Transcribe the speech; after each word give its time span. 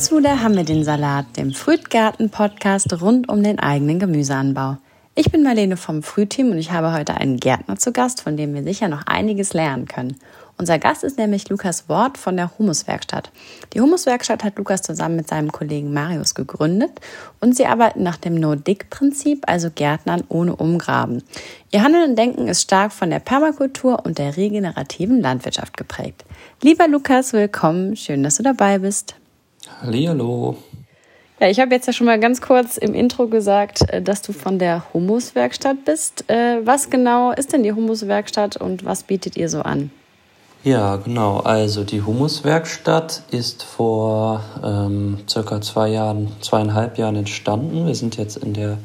dazu, 0.00 0.18
da 0.18 0.40
haben 0.40 0.56
wir 0.56 0.64
den 0.64 0.82
Salat, 0.82 1.26
dem 1.36 1.52
Frühtgarten-Podcast 1.52 3.02
rund 3.02 3.28
um 3.28 3.42
den 3.42 3.58
eigenen 3.58 3.98
Gemüseanbau. 3.98 4.78
Ich 5.14 5.30
bin 5.30 5.42
Marlene 5.42 5.76
vom 5.76 6.02
Frühteam 6.02 6.52
und 6.52 6.56
ich 6.56 6.72
habe 6.72 6.94
heute 6.94 7.18
einen 7.18 7.36
Gärtner 7.36 7.76
zu 7.76 7.92
Gast, 7.92 8.22
von 8.22 8.38
dem 8.38 8.54
wir 8.54 8.62
sicher 8.62 8.88
noch 8.88 9.06
einiges 9.06 9.52
lernen 9.52 9.84
können. 9.84 10.16
Unser 10.56 10.78
Gast 10.78 11.04
ist 11.04 11.18
nämlich 11.18 11.50
Lukas 11.50 11.90
Wort 11.90 12.16
von 12.16 12.38
der 12.38 12.50
Humuswerkstatt. 12.58 13.30
Die 13.74 13.82
Humuswerkstatt 13.82 14.42
hat 14.42 14.56
Lukas 14.56 14.80
zusammen 14.80 15.16
mit 15.16 15.28
seinem 15.28 15.52
Kollegen 15.52 15.92
Marius 15.92 16.34
gegründet 16.34 16.92
und 17.40 17.54
sie 17.54 17.66
arbeiten 17.66 18.02
nach 18.02 18.16
dem 18.16 18.36
No-Dig-Prinzip, 18.36 19.42
also 19.48 19.68
Gärtnern 19.68 20.24
ohne 20.30 20.56
Umgraben. 20.56 21.22
Ihr 21.72 21.82
Handeln 21.82 22.08
und 22.08 22.18
Denken 22.18 22.48
ist 22.48 22.62
stark 22.62 22.92
von 22.94 23.10
der 23.10 23.20
Permakultur 23.20 24.02
und 24.06 24.16
der 24.16 24.38
regenerativen 24.38 25.20
Landwirtschaft 25.20 25.76
geprägt. 25.76 26.24
Lieber 26.62 26.88
Lukas, 26.88 27.34
willkommen. 27.34 27.96
Schön, 27.96 28.22
dass 28.22 28.36
du 28.36 28.42
dabei 28.42 28.78
bist. 28.78 29.19
Hallihallo. 29.80 30.56
Ja, 31.40 31.48
ich 31.48 31.58
habe 31.58 31.74
jetzt 31.74 31.86
ja 31.86 31.94
schon 31.94 32.06
mal 32.06 32.20
ganz 32.20 32.42
kurz 32.42 32.76
im 32.76 32.92
Intro 32.94 33.26
gesagt, 33.26 33.88
äh, 33.88 34.02
dass 34.02 34.20
du 34.20 34.32
von 34.32 34.58
der 34.58 34.84
Humuswerkstatt 34.92 35.84
bist. 35.86 36.28
Äh, 36.28 36.64
was 36.64 36.90
genau 36.90 37.32
ist 37.32 37.52
denn 37.52 37.62
die 37.62 37.72
Humuswerkstatt 37.72 38.58
und 38.58 38.84
was 38.84 39.04
bietet 39.04 39.38
ihr 39.38 39.48
so 39.48 39.62
an? 39.62 39.90
Ja, 40.62 40.96
genau. 40.96 41.38
Also 41.38 41.84
die 41.84 42.02
Humuswerkstatt 42.02 43.22
ist 43.30 43.62
vor 43.62 44.42
ähm, 44.62 45.16
circa 45.26 45.62
zwei 45.62 45.88
Jahren, 45.88 46.28
zweieinhalb 46.42 46.98
Jahren 46.98 47.16
entstanden. 47.16 47.86
Wir 47.86 47.94
sind 47.94 48.18
jetzt 48.18 48.36
in 48.36 48.52
der 48.52 48.76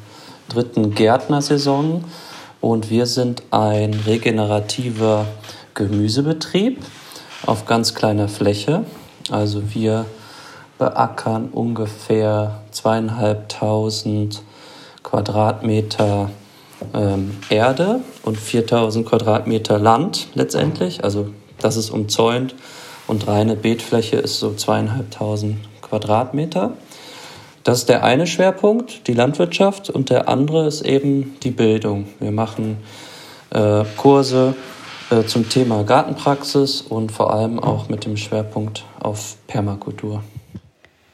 dritten 0.48 0.94
Gärtnersaison 0.94 2.04
und 2.62 2.88
wir 2.88 3.04
sind 3.04 3.42
ein 3.50 3.92
regenerativer 3.92 5.26
Gemüsebetrieb 5.74 6.82
auf 7.44 7.66
ganz 7.66 7.94
kleiner 7.94 8.28
Fläche. 8.28 8.84
Also 9.30 9.74
wir 9.74 10.06
beackern 10.78 11.48
ungefähr 11.50 12.60
zweieinhalbtausend 12.70 14.42
Quadratmeter 15.02 16.30
ähm, 16.94 17.38
Erde 17.48 18.00
und 18.22 18.38
4000 18.38 19.06
Quadratmeter 19.06 19.78
Land 19.78 20.28
letztendlich. 20.34 21.04
Also 21.04 21.28
das 21.58 21.76
ist 21.76 21.90
umzäunt 21.90 22.54
und 23.06 23.26
reine 23.26 23.56
Beetfläche 23.56 24.16
ist 24.16 24.38
so 24.38 24.54
zweieinhalbtausend 24.54 25.58
Quadratmeter. 25.80 26.72
Das 27.64 27.78
ist 27.78 27.88
der 27.88 28.04
eine 28.04 28.26
Schwerpunkt, 28.26 29.08
die 29.08 29.12
Landwirtschaft, 29.12 29.90
und 29.90 30.10
der 30.10 30.28
andere 30.28 30.68
ist 30.68 30.82
eben 30.82 31.36
die 31.42 31.50
Bildung. 31.50 32.06
Wir 32.20 32.30
machen 32.30 32.78
äh, 33.50 33.84
Kurse 33.96 34.54
äh, 35.10 35.24
zum 35.24 35.48
Thema 35.48 35.82
Gartenpraxis 35.82 36.80
und 36.80 37.10
vor 37.10 37.32
allem 37.32 37.58
auch 37.58 37.88
mit 37.88 38.04
dem 38.04 38.16
Schwerpunkt 38.16 38.84
auf 39.00 39.36
Permakultur. 39.48 40.22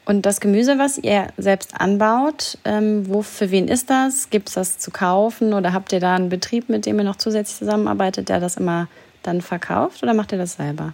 Und 0.05 0.25
das 0.25 0.41
Gemüse, 0.41 0.77
was 0.79 0.97
ihr 0.97 1.27
selbst 1.37 1.79
anbaut, 1.79 2.57
ähm, 2.65 3.07
wo, 3.07 3.21
für 3.21 3.51
wen 3.51 3.69
ist 3.69 3.89
das? 3.89 4.29
Gibt 4.29 4.49
es 4.49 4.55
das 4.55 4.77
zu 4.77 4.91
kaufen 4.91 5.53
oder 5.53 5.71
habt 5.71 5.93
ihr 5.93 6.01
da 6.01 6.15
einen 6.15 6.29
Betrieb, 6.29 6.67
mit 6.67 6.85
dem 6.85 6.99
ihr 6.99 7.05
noch 7.05 7.15
zusätzlich 7.15 7.57
zusammenarbeitet, 7.57 8.27
der 8.27 8.41
das 8.41 8.57
immer 8.57 8.89
dann 9.23 9.41
verkauft 9.41 10.03
oder 10.03 10.13
macht 10.13 10.33
ihr 10.33 10.37
das 10.37 10.53
selber? 10.53 10.93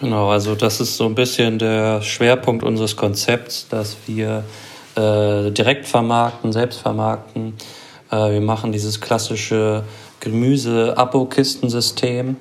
Genau, 0.00 0.28
also 0.28 0.54
das 0.54 0.80
ist 0.80 0.96
so 0.96 1.06
ein 1.06 1.14
bisschen 1.14 1.58
der 1.58 2.02
Schwerpunkt 2.02 2.62
unseres 2.62 2.96
Konzepts, 2.96 3.68
dass 3.68 3.96
wir 4.06 4.44
äh, 4.94 5.50
direkt 5.50 5.86
vermarkten, 5.86 6.52
selbst 6.52 6.80
vermarkten. 6.80 7.54
Äh, 8.10 8.32
wir 8.32 8.42
machen 8.42 8.70
dieses 8.70 9.00
klassische 9.00 9.84
Gemüse-Abo-Kistensystem, 10.20 12.36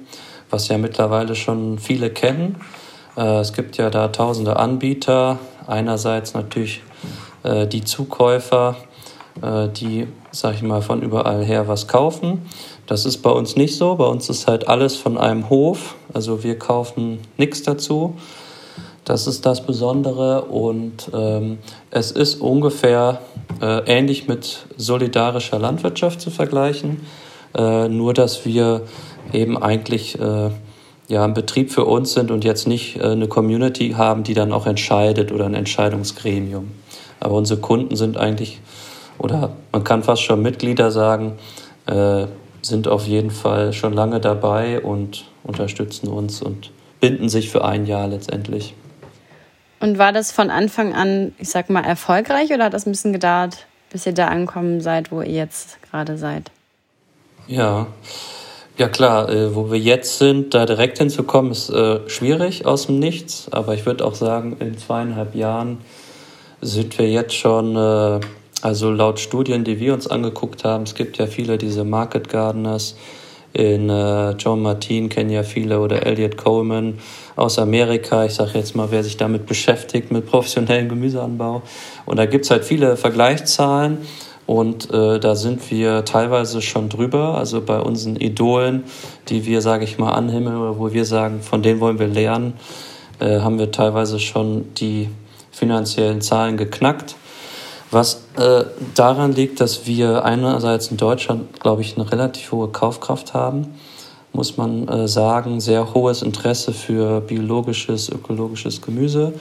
was 0.49 0.67
ja 0.67 0.77
mittlerweile 0.77 1.35
schon 1.35 1.79
viele 1.79 2.09
kennen. 2.09 2.57
Äh, 3.17 3.39
es 3.39 3.53
gibt 3.53 3.77
ja 3.77 3.89
da 3.89 4.09
tausende 4.09 4.57
Anbieter. 4.57 5.39
Einerseits 5.65 6.33
natürlich 6.33 6.81
äh, 7.43 7.67
die 7.67 7.83
Zukäufer, 7.83 8.77
äh, 9.41 9.67
die, 9.67 10.07
sag 10.31 10.55
ich 10.55 10.61
mal, 10.61 10.81
von 10.81 11.01
überall 11.01 11.43
her 11.43 11.67
was 11.67 11.87
kaufen. 11.87 12.47
Das 12.85 13.05
ist 13.05 13.17
bei 13.17 13.31
uns 13.31 13.55
nicht 13.57 13.75
so. 13.75 13.95
Bei 13.95 14.05
uns 14.05 14.29
ist 14.29 14.47
halt 14.47 14.67
alles 14.67 14.95
von 14.95 15.17
einem 15.17 15.49
Hof. 15.49 15.95
Also 16.13 16.43
wir 16.43 16.57
kaufen 16.57 17.19
nichts 17.37 17.63
dazu. 17.63 18.15
Das 19.03 19.25
ist 19.25 19.45
das 19.45 19.65
Besondere 19.65 20.41
und 20.43 21.09
ähm, 21.13 21.59
es 21.91 22.11
ist 22.11 22.41
ungefähr 22.41 23.21
äh, 23.61 23.79
ähnlich 23.85 24.27
mit 24.27 24.67
solidarischer 24.75 25.59
Landwirtschaft 25.59 26.19
zu 26.19 26.29
vergleichen, 26.29 27.05
äh, 27.57 27.87
nur 27.87 28.13
dass 28.13 28.43
wir 28.43 28.81
eben 29.31 29.57
eigentlich 29.57 30.19
äh, 30.19 30.49
ja, 31.07 31.23
ein 31.23 31.33
Betrieb 31.33 31.71
für 31.71 31.85
uns 31.85 32.13
sind 32.13 32.31
und 32.31 32.43
jetzt 32.43 32.67
nicht 32.67 32.97
äh, 32.97 33.03
eine 33.03 33.27
Community 33.27 33.91
haben, 33.91 34.23
die 34.23 34.33
dann 34.33 34.51
auch 34.51 34.65
entscheidet 34.65 35.31
oder 35.31 35.45
ein 35.45 35.53
Entscheidungsgremium. 35.53 36.71
Aber 37.19 37.35
unsere 37.35 37.59
Kunden 37.59 37.95
sind 37.95 38.17
eigentlich, 38.17 38.59
oder 39.17 39.53
man 39.71 39.83
kann 39.83 40.03
fast 40.03 40.21
schon 40.21 40.41
Mitglieder 40.41 40.91
sagen, 40.91 41.33
äh, 41.85 42.27
sind 42.61 42.87
auf 42.87 43.07
jeden 43.07 43.31
Fall 43.31 43.73
schon 43.73 43.93
lange 43.93 44.19
dabei 44.19 44.81
und 44.81 45.25
unterstützen 45.43 46.09
uns 46.09 46.41
und 46.41 46.71
binden 46.99 47.29
sich 47.29 47.49
für 47.49 47.63
ein 47.63 47.85
Jahr 47.85 48.07
letztendlich. 48.07 48.75
Und 49.79 49.97
war 49.97 50.11
das 50.11 50.31
von 50.31 50.49
Anfang 50.49 50.93
an, 50.93 51.33
ich 51.37 51.49
sag 51.49 51.69
mal, 51.69 51.83
erfolgreich 51.83 52.51
oder 52.51 52.65
hat 52.65 52.73
das 52.73 52.85
ein 52.85 52.91
bisschen 52.91 53.13
gedauert, 53.13 53.67
bis 53.91 54.05
ihr 54.05 54.13
da 54.13 54.27
angekommen 54.27 54.81
seid, 54.81 55.11
wo 55.11 55.21
ihr 55.21 55.31
jetzt 55.31 55.81
gerade 55.83 56.17
seid? 56.17 56.51
Ja, 57.47 57.87
ja 58.77 58.87
klar, 58.87 59.29
äh, 59.29 59.55
wo 59.55 59.71
wir 59.71 59.79
jetzt 59.79 60.19
sind, 60.19 60.53
da 60.53 60.65
direkt 60.65 60.99
hinzukommen, 60.99 61.51
ist 61.51 61.69
äh, 61.69 62.07
schwierig 62.07 62.65
aus 62.65 62.87
dem 62.87 62.99
Nichts. 62.99 63.47
Aber 63.51 63.73
ich 63.73 63.85
würde 63.85 64.05
auch 64.05 64.15
sagen, 64.15 64.57
in 64.59 64.77
zweieinhalb 64.77 65.35
Jahren 65.35 65.79
sind 66.61 66.97
wir 66.97 67.09
jetzt 67.09 67.35
schon 67.35 67.75
äh, 67.75 68.19
also 68.61 68.91
laut 68.91 69.19
Studien, 69.19 69.63
die 69.63 69.79
wir 69.79 69.93
uns 69.93 70.07
angeguckt 70.07 70.63
haben, 70.63 70.83
es 70.83 70.95
gibt 70.95 71.17
ja 71.17 71.27
viele 71.27 71.57
diese 71.57 71.83
Market 71.83 72.29
Gardeners. 72.29 72.95
In 73.53 73.89
äh, 73.89 74.31
John 74.31 74.61
Martin 74.61 75.09
kennen 75.09 75.29
ja 75.29 75.41
viele 75.41 75.79
oder 75.79 76.05
Elliot 76.05 76.37
Coleman 76.37 76.99
aus 77.35 77.57
Amerika. 77.59 78.25
Ich 78.25 78.33
sage 78.33 78.51
jetzt 78.55 78.75
mal, 78.75 78.91
wer 78.91 79.03
sich 79.03 79.17
damit 79.17 79.45
beschäftigt, 79.45 80.11
mit 80.11 80.27
professionellem 80.27 80.89
Gemüseanbau. 80.89 81.61
Und 82.05 82.17
da 82.17 82.25
gibt's 82.25 82.51
halt 82.51 82.65
viele 82.65 82.97
Vergleichszahlen. 82.97 83.99
Und 84.47 84.89
äh, 84.91 85.19
da 85.19 85.35
sind 85.35 85.69
wir 85.69 86.05
teilweise 86.05 86.61
schon 86.61 86.87
drüber. 86.87 87.37
Also 87.37 87.61
bei 87.61 87.79
unseren 87.79 88.15
Idolen, 88.15 88.85
die 89.27 89.45
wir, 89.45 89.61
sage 89.61 89.83
ich 89.83 89.97
mal, 89.97 90.13
anhimmeln 90.13 90.57
oder 90.57 90.79
wo 90.79 90.93
wir 90.93 91.03
sagen, 91.03 91.41
von 91.41 91.61
denen 91.61 91.81
wollen 91.81 91.99
wir 91.99 92.07
lernen, 92.07 92.53
äh, 93.19 93.41
haben 93.41 93.59
wir 93.59 93.71
teilweise 93.71 94.19
schon 94.19 94.73
die 94.75 95.09
finanziellen 95.51 96.21
Zahlen 96.21 96.55
geknackt. 96.55 97.15
Was 97.91 98.23
äh, 98.37 98.63
daran 98.95 99.33
liegt, 99.33 99.59
dass 99.59 99.85
wir 99.85 100.23
einerseits 100.23 100.87
in 100.87 100.97
Deutschland, 100.97 101.59
glaube 101.59 101.81
ich, 101.81 101.97
eine 101.97 102.09
relativ 102.09 102.51
hohe 102.53 102.69
Kaufkraft 102.69 103.33
haben, 103.33 103.75
muss 104.31 104.55
man 104.55 104.87
äh, 104.87 105.07
sagen, 105.09 105.59
sehr 105.59 105.93
hohes 105.93 106.21
Interesse 106.21 106.71
für 106.71 107.19
biologisches, 107.19 108.09
ökologisches 108.09 108.81
Gemüse 108.81 109.33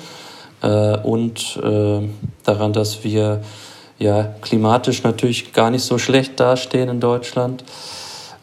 äh, 0.62 0.96
und 0.98 1.60
äh, 1.62 2.08
daran, 2.44 2.72
dass 2.72 3.04
wir 3.04 3.42
ja 3.98 4.34
klimatisch 4.42 5.02
natürlich 5.02 5.52
gar 5.52 5.70
nicht 5.70 5.82
so 5.82 5.98
schlecht 5.98 6.38
dastehen 6.38 6.88
in 6.88 7.00
Deutschland 7.00 7.64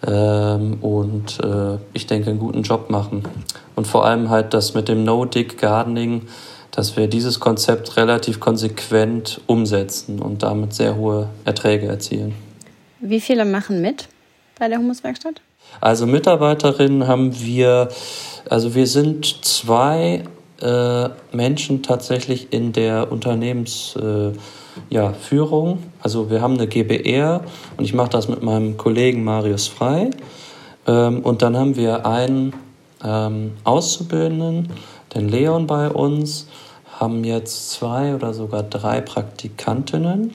ähm, 0.05 0.77
und 0.81 1.39
äh, 1.43 1.77
ich 1.93 2.07
denke 2.07 2.29
einen 2.29 2.39
guten 2.39 2.63
Job 2.63 2.89
machen 2.89 3.23
und 3.75 3.87
vor 3.87 4.05
allem 4.05 4.29
halt 4.29 4.53
das 4.53 4.73
mit 4.73 4.87
dem 4.87 5.03
No-Dig 5.03 5.57
Gardening 5.57 6.23
dass 6.73 6.97
wir 6.97 7.07
dieses 7.07 7.39
Konzept 7.39 7.97
relativ 7.97 8.39
konsequent 8.39 9.41
umsetzen 9.45 10.19
und 10.19 10.41
damit 10.41 10.73
sehr 10.73 10.95
hohe 10.95 11.29
Erträge 11.45 11.87
erzielen. 11.87 12.33
Wie 12.99 13.21
viele 13.21 13.45
machen 13.45 13.79
mit 13.79 14.07
bei 14.57 14.67
der 14.67 14.79
Humuswerkstatt? 14.79 15.41
Also 15.81 16.07
Mitarbeiterinnen 16.07 17.07
haben 17.07 17.39
wir, 17.39 17.89
also 18.49 18.73
wir 18.73 18.87
sind 18.87 19.45
zwei 19.45 20.23
äh, 20.63 21.09
Menschen 21.35 21.83
tatsächlich 21.83 22.53
in 22.53 22.71
der 22.71 23.11
Unternehmensführung. 23.11 24.33
Äh, 24.89 24.93
ja, 24.95 25.13
also 26.01 26.29
wir 26.29 26.41
haben 26.41 26.53
eine 26.55 26.67
GBR 26.67 27.41
und 27.77 27.83
ich 27.83 27.93
mache 27.93 28.09
das 28.09 28.27
mit 28.29 28.41
meinem 28.41 28.77
Kollegen 28.77 29.23
Marius 29.23 29.67
Frei. 29.67 30.09
Ähm, 30.87 31.19
und 31.19 31.41
dann 31.41 31.57
haben 31.57 31.75
wir 31.75 32.05
einen 32.05 32.53
ähm, 33.03 33.51
Auszubildenden, 33.63 34.69
den 35.13 35.29
Leon 35.29 35.67
bei 35.67 35.89
uns 35.89 36.47
haben 36.99 37.23
jetzt 37.23 37.71
zwei 37.71 38.15
oder 38.15 38.33
sogar 38.33 38.63
drei 38.63 39.01
Praktikantinnen. 39.01 40.33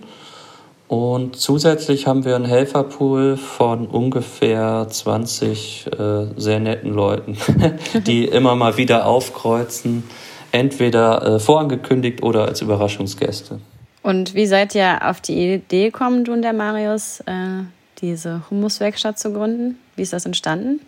Und 0.88 1.36
zusätzlich 1.36 2.06
haben 2.06 2.24
wir 2.24 2.34
einen 2.34 2.46
Helferpool 2.46 3.36
von 3.36 3.86
ungefähr 3.86 4.86
20 4.88 5.86
äh, 5.86 6.26
sehr 6.36 6.60
netten 6.60 6.94
Leuten, 6.94 7.36
die 8.06 8.24
immer 8.26 8.56
mal 8.56 8.78
wieder 8.78 9.04
aufkreuzen, 9.06 10.04
entweder 10.50 11.34
äh, 11.34 11.38
vorangekündigt 11.40 12.22
oder 12.22 12.46
als 12.46 12.62
Überraschungsgäste. 12.62 13.60
Und 14.02 14.34
wie 14.34 14.46
seid 14.46 14.74
ihr 14.74 15.06
auf 15.06 15.20
die 15.20 15.52
Idee 15.54 15.90
gekommen, 15.90 16.24
du 16.24 16.32
und 16.32 16.40
der 16.40 16.54
Marius, 16.54 17.20
äh, 17.26 17.64
diese 18.00 18.42
Humuswerkstatt 18.50 19.18
zu 19.18 19.34
gründen? 19.34 19.78
Wie 19.94 20.02
ist 20.02 20.14
das 20.14 20.24
entstanden? 20.24 20.80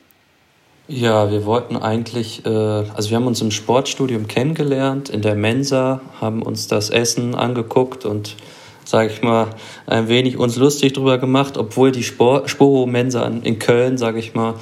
Ja, 0.89 1.31
wir 1.31 1.45
wollten 1.45 1.77
eigentlich, 1.77 2.47
äh, 2.47 2.49
also 2.49 3.11
wir 3.11 3.17
haben 3.17 3.27
uns 3.27 3.43
im 3.43 3.51
Sportstudium 3.51 4.29
kennengelernt, 4.29 5.11
in 5.11 5.21
der 5.21 5.35
Mensa, 5.35 6.01
haben 6.23 6.41
uns 6.41 6.69
das 6.69 6.89
Essen 6.89 7.35
angeguckt 7.35 8.07
und, 8.07 8.37
sage 8.85 9.11
ich 9.13 9.23
mal, 9.23 9.49
ein 9.87 10.09
wenig 10.09 10.39
uns 10.39 10.57
lustig 10.57 10.95
drüber 10.95 11.19
gemacht, 11.19 11.57
obwohl 11.57 11.93
die 11.93 12.03
Sporo-Mensa 12.03 13.25
in 13.43 13.59
Köln, 13.59 13.99
sage 13.99 14.19
ich 14.19 14.35
mal, 14.35 14.55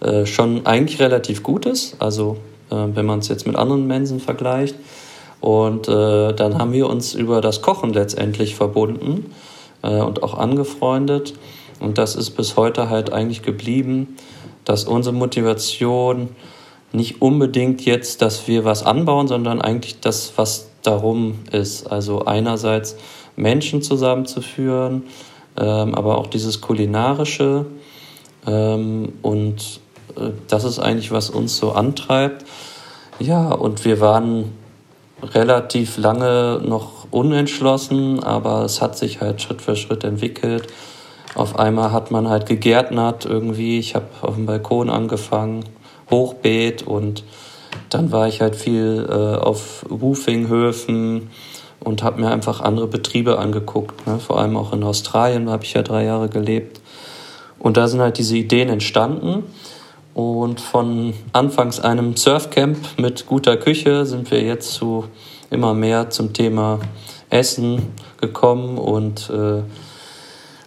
äh, 0.00 0.26
schon 0.26 0.66
eigentlich 0.66 1.00
relativ 1.00 1.42
gut 1.42 1.66
ist. 1.66 1.96
Also 2.00 2.38
äh, 2.70 2.76
wenn 2.94 3.06
man 3.06 3.18
es 3.18 3.28
jetzt 3.28 3.46
mit 3.46 3.56
anderen 3.56 3.86
Mensen 3.86 4.20
vergleicht. 4.20 4.76
Und 5.40 5.88
äh, 5.88 6.32
dann 6.32 6.58
haben 6.58 6.72
wir 6.72 6.88
uns 6.88 7.14
über 7.14 7.40
das 7.40 7.60
Kochen 7.60 7.92
letztendlich 7.92 8.54
verbunden 8.54 9.32
äh, 9.82 10.00
und 10.00 10.22
auch 10.22 10.38
angefreundet. 10.38 11.34
Und 11.80 11.98
das 11.98 12.16
ist 12.16 12.30
bis 12.30 12.56
heute 12.56 12.88
halt 12.88 13.12
eigentlich 13.12 13.42
geblieben 13.42 14.16
dass 14.64 14.84
unsere 14.84 15.14
Motivation 15.14 16.30
nicht 16.92 17.20
unbedingt 17.20 17.84
jetzt, 17.84 18.22
dass 18.22 18.46
wir 18.48 18.64
was 18.64 18.84
anbauen, 18.84 19.28
sondern 19.28 19.60
eigentlich 19.60 20.00
das, 20.00 20.32
was 20.36 20.68
darum 20.82 21.40
ist. 21.50 21.90
Also 21.90 22.24
einerseits 22.24 22.96
Menschen 23.36 23.82
zusammenzuführen, 23.82 25.04
ähm, 25.56 25.94
aber 25.94 26.18
auch 26.18 26.26
dieses 26.26 26.60
kulinarische. 26.60 27.66
Ähm, 28.46 29.12
und 29.22 29.80
äh, 30.16 30.30
das 30.48 30.64
ist 30.64 30.78
eigentlich, 30.78 31.10
was 31.12 31.30
uns 31.30 31.56
so 31.56 31.72
antreibt. 31.72 32.44
Ja, 33.18 33.52
und 33.52 33.84
wir 33.84 34.00
waren 34.00 34.52
relativ 35.22 35.96
lange 35.96 36.60
noch 36.64 37.06
unentschlossen, 37.10 38.22
aber 38.22 38.64
es 38.64 38.82
hat 38.82 38.98
sich 38.98 39.20
halt 39.20 39.40
Schritt 39.40 39.62
für 39.62 39.76
Schritt 39.76 40.04
entwickelt. 40.04 40.66
Auf 41.34 41.58
einmal 41.58 41.92
hat 41.92 42.10
man 42.10 42.28
halt 42.28 42.46
gegärtnert 42.46 43.24
irgendwie. 43.24 43.78
Ich 43.78 43.94
habe 43.94 44.06
auf 44.22 44.34
dem 44.34 44.46
Balkon 44.46 44.90
angefangen, 44.90 45.64
Hochbeet 46.10 46.82
und 46.82 47.24
dann 47.90 48.12
war 48.12 48.28
ich 48.28 48.40
halt 48.40 48.56
viel 48.56 49.06
äh, 49.08 49.12
auf 49.12 49.84
Roofinghöfen 49.90 51.30
und 51.84 52.02
habe 52.02 52.20
mir 52.20 52.30
einfach 52.30 52.60
andere 52.60 52.86
Betriebe 52.86 53.38
angeguckt. 53.38 54.06
Ne? 54.06 54.18
Vor 54.18 54.40
allem 54.40 54.56
auch 54.56 54.72
in 54.72 54.82
Australien 54.82 55.50
habe 55.50 55.64
ich 55.64 55.74
ja 55.74 55.82
drei 55.82 56.04
Jahre 56.04 56.28
gelebt. 56.28 56.80
Und 57.58 57.76
da 57.76 57.86
sind 57.86 58.00
halt 58.00 58.18
diese 58.18 58.36
Ideen 58.36 58.68
entstanden. 58.68 59.44
Und 60.14 60.60
von 60.60 61.14
anfangs 61.32 61.80
einem 61.80 62.16
Surfcamp 62.16 62.98
mit 62.98 63.26
guter 63.26 63.56
Küche 63.56 64.06
sind 64.06 64.30
wir 64.30 64.42
jetzt 64.42 64.72
zu 64.72 65.04
immer 65.50 65.74
mehr 65.74 66.10
zum 66.10 66.32
Thema 66.32 66.80
Essen 67.30 67.92
gekommen 68.20 68.78
und 68.78 69.30
äh, 69.30 69.62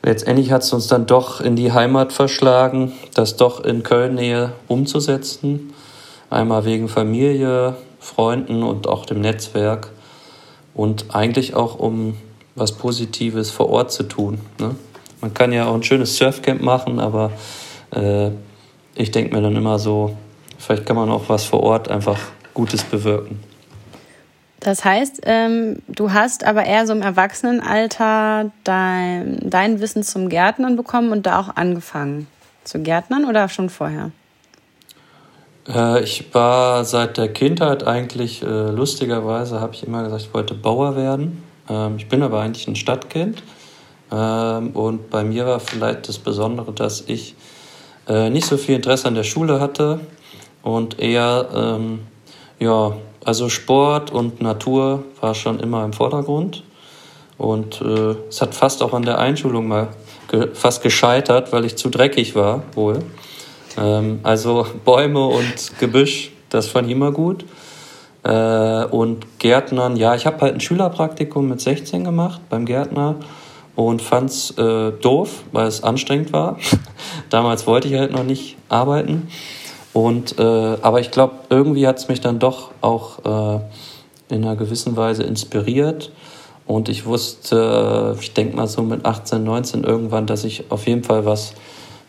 Letztendlich 0.08 0.54
hat 0.54 0.64
es 0.64 0.72
uns 0.72 0.88
dann 0.88 1.06
doch 1.06 1.42
in 1.42 1.58
die 1.58 1.74
Heimat 1.74 2.14
verschlagen, 2.14 2.94
das 3.14 3.36
doch 3.36 3.66
in 3.66 3.84
Köln-Nähe 3.84 4.54
umzusetzen. 4.70 5.74
Einmal 6.30 6.64
wegen 6.64 6.88
Familie, 6.88 7.76
Freunden 8.00 8.64
und 8.64 8.88
auch 8.88 9.06
dem 9.06 9.20
Netzwerk. 9.20 9.90
Und 10.78 11.14
eigentlich 11.14 11.56
auch 11.56 11.78
um 11.78 12.16
was 12.56 12.72
Positives 12.72 13.52
vor 13.52 13.70
Ort 13.70 13.92
zu 13.92 14.04
tun. 14.04 14.40
Ne? 14.60 14.76
Man 15.20 15.34
kann 15.34 15.52
ja 15.52 15.66
auch 15.68 15.76
ein 15.76 15.84
schönes 15.84 16.16
Surfcamp 16.16 16.62
machen, 16.62 17.00
aber 17.00 17.32
äh, 17.94 18.30
ich 18.96 19.12
denke 19.12 19.36
mir 19.36 19.42
dann 19.42 19.56
immer 19.56 19.80
so, 19.80 20.16
vielleicht 20.58 20.86
kann 20.86 20.96
man 20.96 21.10
auch 21.10 21.28
was 21.28 21.44
vor 21.44 21.62
Ort 21.62 21.90
einfach 21.90 22.20
Gutes 22.54 22.84
bewirken. 22.84 23.40
Das 24.60 24.86
heißt, 24.86 25.22
ähm, 25.26 25.82
du 25.88 26.14
hast 26.14 26.44
aber 26.44 26.66
eher 26.66 26.88
so 26.88 26.94
im 26.94 27.02
Erwachsenenalter 27.02 28.52
dein, 28.64 29.40
dein 29.44 29.82
Wissen 29.82 30.04
zum 30.04 30.30
Gärtnern 30.30 30.76
bekommen 30.76 31.12
und 31.12 31.26
da 31.26 31.40
auch 31.40 31.56
angefangen 31.56 32.28
zu 32.64 32.80
Gärtnern 32.80 33.26
oder 33.26 33.50
schon 33.50 33.70
vorher? 33.70 34.12
Äh, 35.68 36.04
ich 36.04 36.34
war 36.34 36.86
seit 36.86 37.18
der 37.18 37.32
Kindheit 37.32 37.86
eigentlich, 37.86 38.42
äh, 38.42 38.46
lustigerweise 38.46 39.60
habe 39.60 39.74
ich 39.74 39.86
immer 39.86 40.04
gesagt, 40.04 40.24
ich 40.24 40.34
wollte 40.34 40.54
Bauer 40.54 40.96
werden. 40.96 41.44
Ähm, 41.70 41.96
ich 41.98 42.08
bin 42.08 42.24
aber 42.24 42.42
eigentlich 42.42 42.68
ein 42.68 42.76
Stadtkind. 42.76 43.44
Ähm, 44.12 44.72
und 44.72 45.10
bei 45.10 45.24
mir 45.24 45.46
war 45.46 45.60
vielleicht 45.60 46.08
das 46.08 46.18
Besondere, 46.18 46.72
dass 46.72 47.02
ich 47.08 47.36
äh, 48.08 48.30
nicht 48.30 48.46
so 48.46 48.58
viel 48.58 48.76
Interesse 48.76 49.08
an 49.08 49.16
der 49.16 49.24
Schule 49.24 49.60
hatte 49.60 50.00
und 50.64 51.00
eher 51.00 51.50
ähm, 51.54 52.00
ja, 52.60 52.94
also 53.26 53.50
Sport 53.50 54.12
und 54.12 54.42
Natur 54.42 55.04
war 55.20 55.36
schon 55.36 55.60
immer 55.60 55.84
im 55.84 55.94
Vordergrund. 55.94 56.64
Und 57.38 57.82
es 57.82 58.42
hat 58.42 58.56
fast 58.56 58.82
auch 58.82 58.94
an 58.94 59.04
der 59.04 59.20
Einschulung 59.20 59.68
mal 59.68 59.90
fast 60.54 60.82
gescheitert, 60.82 61.54
weil 61.54 61.66
ich 61.66 61.76
zu 61.76 61.90
dreckig 61.90 62.34
war, 62.34 62.64
wohl. 62.74 63.04
Ähm, 63.78 64.20
also 64.24 64.66
Bäume 64.84 65.26
und 65.26 65.80
Gebüsch, 65.80 66.32
das 66.50 66.68
fand 66.68 66.88
ich 66.88 66.94
immer 66.94 67.12
gut. 67.12 67.46
Äh, 68.24 68.86
und 68.86 69.40
Gärtnern, 69.40 69.96
ja, 69.96 70.16
ich 70.16 70.26
habe 70.26 70.42
halt 70.42 70.56
ein 70.56 70.60
Schülerpraktikum 70.60 71.48
mit 71.48 71.62
16 71.62 72.04
gemacht 72.04 72.42
beim 72.50 72.66
Gärtner 72.66 73.16
und 73.76 74.02
fand 74.02 74.32
es 74.32 74.52
äh, 74.58 74.92
doof, 74.92 75.44
weil 75.52 75.68
es 75.68 75.84
anstrengend 75.84 76.34
war. 76.34 76.58
Damals 77.30 77.68
wollte 77.68 77.88
ich 77.88 77.94
halt 77.94 78.12
noch 78.12 78.24
nicht 78.24 78.58
arbeiten. 78.70 79.28
Und, 79.94 80.38
äh, 80.40 80.44
aber 80.44 81.00
ich 81.00 81.12
glaube, 81.12 81.36
irgendwie 81.50 81.88
hat 81.88 81.98
es 81.98 82.08
mich 82.08 82.20
dann 82.20 82.40
doch 82.40 82.72
auch 82.82 83.20
äh, 83.24 83.60
in 84.30 84.44
einer 84.44 84.56
gewissen 84.56 84.98
Weise 84.98 85.24
inspiriert. 85.24 86.12
Und 86.66 86.90
ich 86.90 87.06
wusste, 87.06 88.16
ich 88.20 88.34
denke 88.34 88.58
mal 88.58 88.68
so 88.68 88.82
mit 88.82 89.06
18, 89.06 89.44
19 89.44 89.84
irgendwann, 89.84 90.26
dass 90.28 90.44
ich 90.44 90.70
auf 90.70 90.86
jeden 90.86 91.04
Fall 91.04 91.26
was 91.26 91.54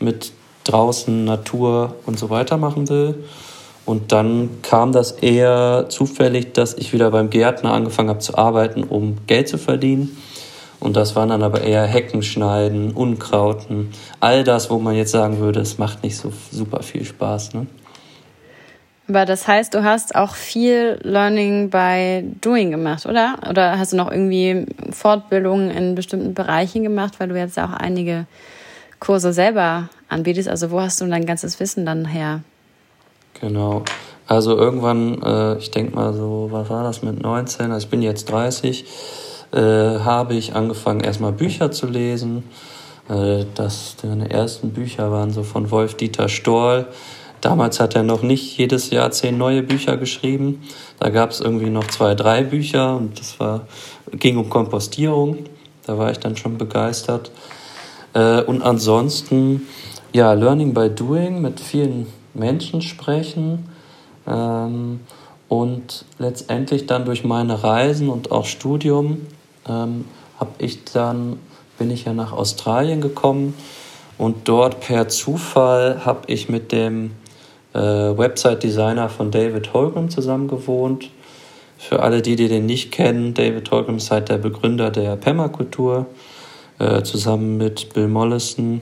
mit 0.00 0.32
draußen, 0.69 1.25
Natur 1.25 1.97
und 2.06 2.19
so 2.19 2.31
weiter 2.31 2.56
machen 2.56 2.88
will. 2.88 3.25
Und 3.85 4.12
dann 4.12 4.50
kam 4.62 4.93
das 4.93 5.12
eher 5.12 5.87
zufällig, 5.88 6.53
dass 6.53 6.75
ich 6.75 6.93
wieder 6.93 7.11
beim 7.11 7.31
Gärtner 7.31 7.73
angefangen 7.73 8.11
habe 8.11 8.19
zu 8.19 8.37
arbeiten, 8.37 8.85
um 8.85 9.17
Geld 9.26 9.49
zu 9.49 9.56
verdienen. 9.56 10.17
Und 10.81 10.97
das 10.97 11.17
waren 11.17 11.31
dann 11.31 11.43
aber 11.43 11.62
eher 11.62 11.87
Heckenschneiden, 11.87 12.93
Unkrauten, 12.93 13.91
all 14.20 14.44
das, 14.44 14.70
wo 14.70 14.79
man 14.79 14.94
jetzt 14.94 15.11
sagen 15.11 15.38
würde, 15.41 15.61
es 15.61 15.79
macht 15.79 16.05
nicht 16.05 16.17
so 16.17 16.32
super 16.53 16.82
viel 16.82 17.05
Spaß. 17.05 17.55
Ne? 17.55 17.67
Aber 19.09 19.25
das 19.25 19.49
heißt, 19.49 19.73
du 19.73 19.82
hast 19.82 20.14
auch 20.14 20.35
viel 20.35 21.00
Learning 21.03 21.71
by 21.71 22.25
Doing 22.43 22.71
gemacht, 22.71 23.06
oder? 23.06 23.37
Oder 23.49 23.79
hast 23.79 23.94
du 23.94 23.97
noch 23.97 24.11
irgendwie 24.11 24.67
Fortbildungen 24.91 25.71
in 25.71 25.94
bestimmten 25.94 26.35
Bereichen 26.35 26.82
gemacht, 26.82 27.14
weil 27.19 27.29
du 27.29 27.38
jetzt 27.38 27.59
auch 27.59 27.73
einige 27.73 28.26
Kurse 29.00 29.32
selber 29.32 29.88
anbietest? 30.08 30.49
Also 30.49 30.70
wo 30.70 30.81
hast 30.81 31.00
du 31.00 31.06
dein 31.06 31.26
ganzes 31.26 31.60
Wissen 31.60 31.87
dann 31.87 32.05
her? 32.05 32.43
Genau. 33.40 33.85
Also 34.26 34.56
irgendwann, 34.56 35.23
äh, 35.23 35.59
ich 35.59 35.71
denke 35.71 35.94
mal 35.94 36.12
so, 36.12 36.49
was 36.50 36.68
war 36.68 36.83
das 36.83 37.02
mit 37.02 37.23
19? 37.23 37.71
Also 37.73 37.87
ich 37.87 37.90
bin 37.90 38.02
jetzt 38.02 38.30
30 38.30 38.85
äh, 39.52 39.59
habe 39.59 40.35
ich 40.35 40.54
angefangen, 40.54 41.00
erstmal 41.00 41.33
Bücher 41.33 41.71
zu 41.71 41.87
lesen. 41.87 42.44
Äh, 43.09 43.44
das, 43.54 43.97
meine 44.02 44.30
ersten 44.30 44.71
Bücher 44.71 45.11
waren 45.11 45.33
so 45.33 45.42
von 45.42 45.71
Wolf-Dieter 45.71 46.28
Storl. 46.28 46.87
Damals 47.40 47.78
hat 47.78 47.94
er 47.94 48.02
noch 48.02 48.23
nicht 48.23 48.59
jedes 48.59 48.90
Jahr 48.90 49.11
zehn 49.11 49.38
neue 49.38 49.62
Bücher 49.62 49.97
geschrieben. 49.97 50.62
Da 50.99 51.09
gab 51.09 51.30
es 51.30 51.40
irgendwie 51.40 51.71
noch 51.71 51.87
zwei, 51.87 52.14
drei 52.14 52.42
Bücher 52.42 52.97
und 52.97 53.18
das 53.18 53.38
war, 53.38 53.66
ging 54.12 54.37
um 54.37 54.50
Kompostierung. 54.50 55.44
Da 55.87 55.97
war 55.97 56.11
ich 56.11 56.18
dann 56.18 56.37
schon 56.37 56.59
begeistert. 56.59 57.30
Äh, 58.12 58.42
und 58.42 58.62
ansonsten, 58.62 59.66
ja, 60.12 60.33
Learning 60.33 60.75
by 60.75 60.91
Doing, 60.91 61.41
mit 61.41 61.61
vielen 61.61 62.07
Menschen 62.35 62.83
sprechen. 62.83 63.69
Ähm, 64.27 65.00
und 65.49 66.05
letztendlich 66.19 66.87
dann 66.87 67.07
durch 67.07 67.25
meine 67.25 67.62
Reisen 67.65 68.11
und 68.11 68.31
auch 68.31 68.45
Studium 68.45 69.27
ähm, 69.67 70.05
habe 70.38 70.50
ich 70.59 70.85
dann, 70.85 71.38
bin 71.79 71.91
ich 71.91 72.05
ja 72.05 72.12
nach 72.12 72.33
Australien 72.33 73.00
gekommen 73.00 73.55
und 74.19 74.49
dort 74.49 74.81
per 74.81 75.09
Zufall 75.09 76.05
habe 76.05 76.21
ich 76.27 76.49
mit 76.49 76.73
dem 76.73 77.12
äh, 77.73 77.79
Website-Designer 77.79 79.09
von 79.09 79.31
David 79.31 79.73
Holgram 79.73 80.11
zusammen 80.11 80.49
gewohnt. 80.49 81.11
Für 81.79 82.03
alle, 82.03 82.21
die, 82.21 82.35
die 82.35 82.49
den 82.49 82.67
nicht 82.67 82.91
kennen, 82.91 83.35
David 83.35 83.71
Holgram 83.71 83.97
ist 83.97 84.11
halt 84.11 84.29
der 84.29 84.38
Begründer 84.38 84.91
der 84.91 85.17
Permakultur, 85.17 86.07
äh, 86.79 87.03
zusammen 87.03 87.57
mit 87.57 87.95
Bill 87.95 88.09
Mollison. 88.09 88.81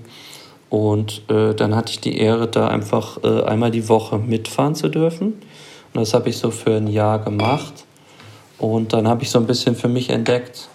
Und 0.68 1.22
äh, 1.30 1.54
dann 1.54 1.76
hatte 1.76 1.92
ich 1.92 2.00
die 2.00 2.18
Ehre, 2.18 2.48
da 2.48 2.68
einfach 2.68 3.22
äh, 3.22 3.42
einmal 3.44 3.70
die 3.70 3.88
Woche 3.88 4.18
mitfahren 4.18 4.74
zu 4.74 4.88
dürfen. 4.88 5.34
Und 5.94 6.00
das 6.00 6.12
habe 6.12 6.28
ich 6.28 6.38
so 6.38 6.50
für 6.50 6.76
ein 6.76 6.88
Jahr 6.88 7.20
gemacht. 7.20 7.84
Und 8.58 8.92
dann 8.92 9.06
habe 9.06 9.22
ich 9.22 9.30
so 9.30 9.38
ein 9.38 9.46
bisschen 9.46 9.76
für 9.76 9.88
mich 9.88 10.10
entdeckt, 10.10 10.68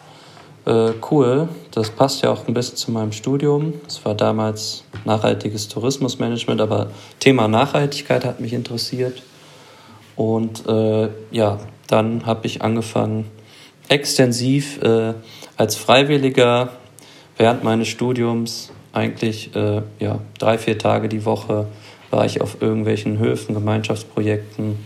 äh, 0.65 0.91
cool, 1.09 1.49
das 1.71 1.89
passt 1.89 2.21
ja 2.21 2.29
auch 2.29 2.47
ein 2.47 2.53
bisschen 2.53 2.77
zu 2.77 2.91
meinem 2.91 3.11
Studium. 3.11 3.73
Es 3.87 4.05
war 4.05 4.13
damals 4.13 4.83
nachhaltiges 5.05 5.67
Tourismusmanagement, 5.67 6.61
aber 6.61 6.91
Thema 7.19 7.47
Nachhaltigkeit 7.47 8.23
hat 8.25 8.39
mich 8.39 8.53
interessiert. 8.53 9.23
Und 10.15 10.67
äh, 10.67 11.09
ja, 11.31 11.59
dann 11.87 12.25
habe 12.25 12.45
ich 12.45 12.61
angefangen, 12.61 13.25
extensiv 13.89 14.81
äh, 14.83 15.13
als 15.57 15.75
Freiwilliger 15.75 16.69
während 17.37 17.63
meines 17.63 17.87
Studiums 17.87 18.71
eigentlich 18.93 19.55
äh, 19.55 19.81
ja, 19.99 20.19
drei, 20.37 20.57
vier 20.57 20.77
Tage 20.77 21.09
die 21.09 21.25
Woche 21.25 21.67
war 22.09 22.25
ich 22.25 22.41
auf 22.41 22.61
irgendwelchen 22.61 23.19
Höfen, 23.19 23.55
Gemeinschaftsprojekten 23.55 24.77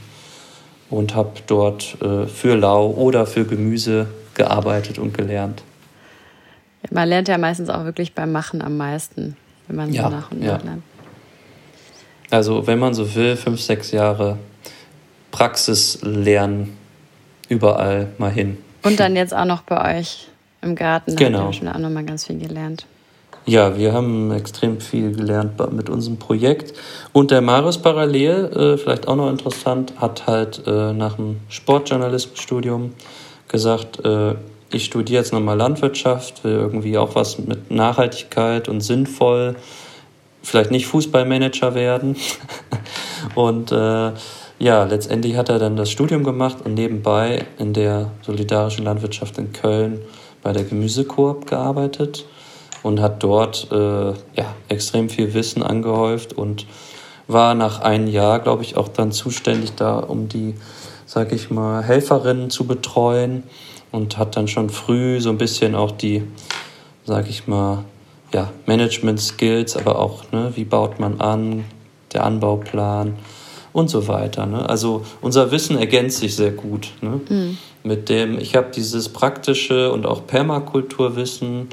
und 0.90 1.16
habe 1.16 1.32
dort 1.48 1.98
äh, 2.02 2.28
für 2.28 2.56
Lau 2.56 2.92
oder 2.92 3.26
für 3.26 3.46
Gemüse 3.46 4.08
gearbeitet 4.36 5.00
und 5.00 5.14
gelernt. 5.14 5.64
Man 6.92 7.10
lernt 7.10 7.28
ja 7.28 7.38
meistens 7.38 7.70
auch 7.70 7.84
wirklich 7.84 8.14
beim 8.14 8.32
Machen 8.32 8.62
am 8.62 8.78
meisten, 8.78 9.36
wenn 9.68 9.76
man 9.76 9.90
so 9.90 9.96
ja, 9.96 10.10
nach 10.10 10.32
und 10.32 10.42
nach 10.42 10.60
ja. 10.60 10.64
lernt. 10.64 10.84
Also 12.30 12.68
wenn 12.68 12.80
man 12.80 12.94
so 12.94 13.16
will, 13.16 13.36
fünf, 13.36 13.62
sechs 13.62 13.92
Jahre 13.92 14.38
Praxis 15.32 16.00
lernen, 16.04 16.78
überall 17.50 18.10
mal 18.18 18.32
hin. 18.32 18.58
Und 18.84 19.00
dann 19.00 19.16
jetzt 19.16 19.34
auch 19.34 19.46
noch 19.46 19.64
bei 19.64 20.00
euch 20.00 20.28
im 20.62 20.76
Garten. 20.76 21.16
Genau. 21.16 21.40
Habt 21.40 21.56
ihr 21.56 21.60
schon 21.60 21.68
auch 21.68 21.80
noch 21.80 21.90
mal 21.90 22.04
ganz 22.04 22.26
viel 22.26 22.38
gelernt. 22.38 22.86
Ja, 23.48 23.78
wir 23.78 23.94
haben 23.94 24.32
extrem 24.32 24.80
viel 24.80 25.16
gelernt 25.16 25.52
mit 25.72 25.88
unserem 25.88 26.18
Projekt. 26.18 26.74
Und 27.14 27.30
der 27.30 27.42
Marius 27.42 27.78
parallel, 27.78 28.46
äh, 28.46 28.78
vielleicht 28.78 29.08
auch 29.08 29.16
noch 29.16 29.30
interessant, 29.30 29.94
hat 29.98 30.26
halt 30.26 30.64
äh, 30.66 30.94
nach 30.94 31.18
dem 31.18 31.38
Sportjournalismusstudium 31.50 32.94
gesagt, 33.48 34.04
äh, 34.04 34.34
ich 34.72 34.86
studiere 34.86 35.22
jetzt 35.22 35.32
nochmal 35.32 35.58
Landwirtschaft, 35.58 36.44
will 36.44 36.54
irgendwie 36.54 36.98
auch 36.98 37.14
was 37.14 37.38
mit 37.38 37.70
Nachhaltigkeit 37.70 38.68
und 38.68 38.82
sinnvoll, 38.82 39.56
vielleicht 40.42 40.72
nicht 40.72 40.88
Fußballmanager 40.88 41.76
werden. 41.76 42.16
und 43.36 43.72
äh, 43.72 44.12
ja, 44.58 44.86
letztendlich 44.86 45.36
hat 45.36 45.50
er 45.50 45.60
dann 45.60 45.76
das 45.76 45.92
Studium 45.92 46.24
gemacht 46.24 46.58
und 46.66 46.74
nebenbei 46.74 47.46
in 47.60 47.74
der 47.74 48.10
solidarischen 48.24 48.86
Landwirtschaft 48.86 49.38
in 49.38 49.54
Köln 49.54 50.02
bei 50.42 50.52
der 50.52 50.64
Gemüsekoop 50.64 51.46
gearbeitet 51.46 52.26
und 52.86 53.02
hat 53.02 53.24
dort 53.24 53.68
äh, 53.72 54.12
ja, 54.36 54.54
extrem 54.68 55.10
viel 55.10 55.34
Wissen 55.34 55.64
angehäuft 55.64 56.34
und 56.34 56.68
war 57.28 57.56
nach 57.56 57.80
einem 57.80 58.06
Jahr, 58.06 58.38
glaube 58.40 58.62
ich, 58.62 58.78
auch 58.78 58.90
dann 58.90 59.12
zuständig 59.12 59.74
da, 59.74 59.98
um 59.98 60.30
die, 60.30 60.54
sag 61.08 61.32
ich 61.32 61.50
mal, 61.50 61.82
Helferinnen 61.82 62.52
zu 62.52 62.68
betreuen 62.68 63.42
und 63.92 64.20
hat 64.20 64.38
dann 64.38 64.48
schon 64.48 64.70
früh 64.70 65.20
so 65.20 65.32
ein 65.32 65.40
bisschen 65.40 65.74
auch 65.74 65.90
die, 65.90 66.26
sag 67.06 67.28
ich 67.28 67.48
mal, 67.48 67.86
ja, 68.32 68.52
Management-Skills, 68.68 69.78
aber 69.78 69.98
auch, 69.98 70.32
ne, 70.32 70.52
wie 70.54 70.66
baut 70.66 71.00
man 71.00 71.20
an, 71.20 71.66
der 72.14 72.24
Anbauplan 72.24 73.16
und 73.74 73.90
so 73.90 74.08
weiter. 74.08 74.46
Ne? 74.46 74.70
Also 74.70 75.04
unser 75.22 75.50
Wissen 75.50 75.80
ergänzt 75.80 76.20
sich 76.20 76.36
sehr 76.36 76.52
gut. 76.52 76.92
Ne? 77.02 77.20
Mhm. 77.30 77.58
Mit 77.84 78.10
dem, 78.10 78.38
ich 78.38 78.56
habe 78.56 78.68
dieses 78.70 79.10
praktische 79.10 79.92
und 79.92 80.06
auch 80.06 80.28
Permakulturwissen, 80.28 81.70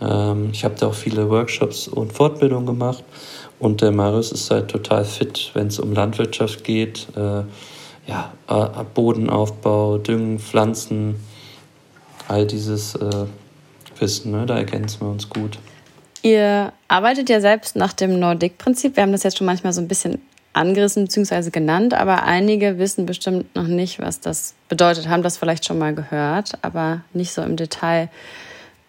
ähm, 0.00 0.50
ich 0.52 0.64
habe 0.64 0.74
da 0.78 0.86
auch 0.88 0.94
viele 0.94 1.28
Workshops 1.30 1.88
und 1.88 2.12
Fortbildungen 2.12 2.66
gemacht. 2.66 3.04
Und 3.58 3.82
der 3.82 3.92
Marius 3.92 4.32
ist 4.32 4.50
halt 4.50 4.68
total 4.68 5.04
fit, 5.04 5.50
wenn 5.54 5.66
es 5.66 5.78
um 5.78 5.92
Landwirtschaft 5.92 6.64
geht. 6.64 7.08
Äh, 7.16 7.42
ja, 8.06 8.32
Bodenaufbau, 8.94 9.98
Düngen, 9.98 10.38
Pflanzen, 10.38 11.16
all 12.28 12.46
dieses 12.46 12.94
äh, 12.94 13.26
Wissen, 13.98 14.32
ne? 14.32 14.46
da 14.46 14.56
ergänzen 14.56 15.02
wir 15.02 15.10
uns 15.10 15.28
gut. 15.28 15.58
Ihr 16.22 16.72
arbeitet 16.88 17.28
ja 17.28 17.40
selbst 17.40 17.76
nach 17.76 17.92
dem 17.92 18.18
Nordic-Prinzip. 18.18 18.96
Wir 18.96 19.02
haben 19.02 19.12
das 19.12 19.22
jetzt 19.22 19.38
schon 19.38 19.46
manchmal 19.46 19.72
so 19.72 19.80
ein 19.80 19.88
bisschen 19.88 20.20
angerissen 20.52 21.04
bzw. 21.04 21.50
genannt, 21.50 21.94
aber 21.94 22.24
einige 22.24 22.78
wissen 22.78 23.06
bestimmt 23.06 23.54
noch 23.54 23.66
nicht, 23.66 24.00
was 24.00 24.20
das 24.20 24.54
bedeutet, 24.68 25.08
haben 25.08 25.22
das 25.22 25.38
vielleicht 25.38 25.64
schon 25.64 25.78
mal 25.78 25.94
gehört, 25.94 26.58
aber 26.62 27.02
nicht 27.12 27.32
so 27.32 27.42
im 27.42 27.56
Detail 27.56 28.08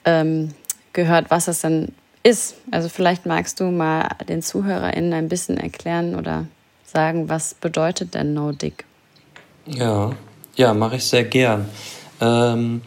ähm, 0.05 0.53
gehört, 0.93 1.29
was 1.29 1.47
es 1.47 1.61
denn 1.61 1.89
ist. 2.23 2.55
Also 2.71 2.89
vielleicht 2.89 3.25
magst 3.25 3.59
du 3.59 3.65
mal 3.65 4.07
den 4.27 4.41
ZuhörerInnen 4.41 5.13
ein 5.13 5.29
bisschen 5.29 5.57
erklären 5.57 6.15
oder 6.15 6.45
sagen, 6.85 7.29
was 7.29 7.53
bedeutet 7.53 8.13
denn 8.13 8.33
No-Dig? 8.33 8.85
Ja, 9.65 10.11
ja, 10.55 10.73
mache 10.73 10.97
ich 10.97 11.05
sehr 11.05 11.23
gern. 11.23 11.69
Ähm, 12.19 12.81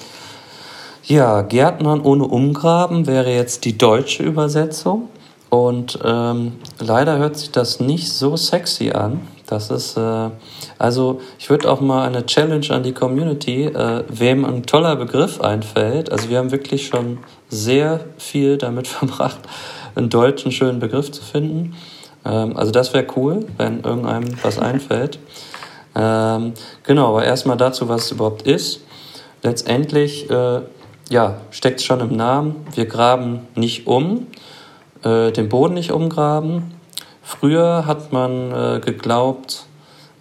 ja, 1.05 1.43
Gärtnern 1.43 2.01
ohne 2.01 2.25
Umgraben 2.25 3.07
wäre 3.07 3.33
jetzt 3.33 3.65
die 3.65 3.77
deutsche 3.77 4.23
Übersetzung. 4.23 5.09
Und 5.51 5.99
ähm, 6.05 6.55
leider 6.81 7.19
hört 7.19 7.37
sich 7.37 7.53
das 7.53 7.79
nicht 7.79 8.11
so 8.13 8.37
sexy 8.37 8.91
an. 8.91 9.21
Das 9.47 9.71
ist, 9.71 9.97
äh, 9.97 10.31
also 10.79 11.21
ich 11.39 11.51
würde 11.51 11.71
auch 11.71 11.81
mal 11.81 12.07
eine 12.07 12.27
Challenge 12.27 12.67
an 12.71 12.83
die 12.83 12.93
Community, 12.93 13.67
äh, 13.67 14.03
wem 14.09 14.45
ein 14.45 14.65
toller 14.65 14.97
Begriff 14.97 15.41
einfällt. 15.41 16.11
Also 16.11 16.31
wir 16.31 16.39
haben 16.39 16.51
wirklich 16.51 16.87
schon 16.87 17.19
sehr 17.55 18.01
viel 18.19 18.59
damit 18.59 18.87
verbracht, 18.89 19.41
einen 19.95 20.11
deutschen 20.11 20.53
schönen 20.53 20.81
Begriff 20.81 21.11
zu 21.11 21.23
finden. 21.23 21.77
Ähm, 22.25 22.57
also 22.57 22.73
das 22.73 22.93
wäre 22.93 23.07
cool, 23.17 23.47
wenn 23.57 23.83
irgendeinem 23.83 24.37
was 24.43 24.59
einfällt. 24.71 25.19
Ähm, 25.95 26.55
genau, 26.83 27.11
aber 27.11 27.25
erstmal 27.25 27.57
dazu, 27.57 27.89
was 27.89 28.07
es 28.07 28.11
überhaupt 28.11 28.43
ist. 28.43 28.81
Letztendlich, 29.43 30.29
äh, 30.31 30.61
ja, 31.11 31.37
steckt 31.51 31.83
schon 31.83 32.01
im 32.01 32.17
Namen. 32.17 32.67
Wir 32.75 32.87
graben 32.87 33.47
nicht 33.55 33.87
um, 33.87 34.27
äh, 35.05 35.31
den 35.31 35.49
Boden 35.49 35.75
nicht 35.75 35.93
umgraben. 35.93 36.73
Früher 37.23 37.87
hat 37.87 38.13
man 38.13 38.53
äh, 38.53 38.81
geglaubt, 38.81 39.67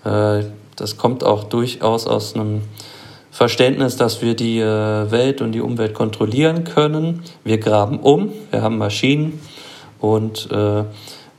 äh, 0.05 0.43
das 0.75 0.97
kommt 0.97 1.23
auch 1.23 1.43
durchaus 1.45 2.07
aus 2.07 2.35
einem 2.35 2.61
Verständnis, 3.33 3.97
dass 3.97 4.21
wir 4.21 4.35
die 4.35 4.59
äh, 4.59 5.09
Welt 5.09 5.41
und 5.41 5.53
die 5.53 5.61
Umwelt 5.61 5.95
kontrollieren 5.95 6.65
können. 6.65 7.23
Wir 7.43 7.57
graben 7.57 7.99
um, 7.99 8.31
wir 8.51 8.61
haben 8.61 8.77
Maschinen 8.77 9.41
und 9.99 10.51
äh, 10.51 10.83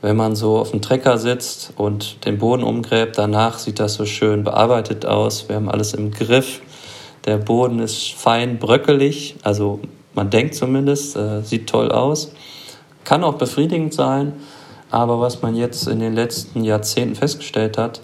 wenn 0.01 0.17
man 0.17 0.35
so 0.35 0.57
auf 0.57 0.71
dem 0.71 0.81
Trecker 0.81 1.17
sitzt 1.17 1.71
und 1.77 2.25
den 2.25 2.37
Boden 2.37 2.63
umgräbt, 2.63 3.17
danach 3.17 3.59
sieht 3.59 3.79
das 3.79 3.93
so 3.93 4.05
schön 4.05 4.43
bearbeitet 4.43 5.05
aus. 5.05 5.47
Wir 5.47 5.55
haben 5.55 5.69
alles 5.69 5.93
im 5.93 6.11
Griff. 6.11 6.59
Der 7.23 7.37
Boden 7.37 7.79
ist 7.79 8.11
fein 8.11 8.59
bröckelig, 8.59 9.37
also 9.43 9.79
man 10.13 10.29
denkt 10.29 10.53
zumindest, 10.55 11.15
äh, 11.15 11.43
sieht 11.43 11.69
toll 11.69 11.93
aus. 11.93 12.33
Kann 13.05 13.23
auch 13.23 13.35
befriedigend 13.35 13.93
sein, 13.93 14.33
aber 14.91 15.21
was 15.21 15.41
man 15.41 15.55
jetzt 15.55 15.87
in 15.87 16.01
den 16.01 16.13
letzten 16.13 16.65
Jahrzehnten 16.65 17.15
festgestellt 17.15 17.77
hat, 17.77 18.01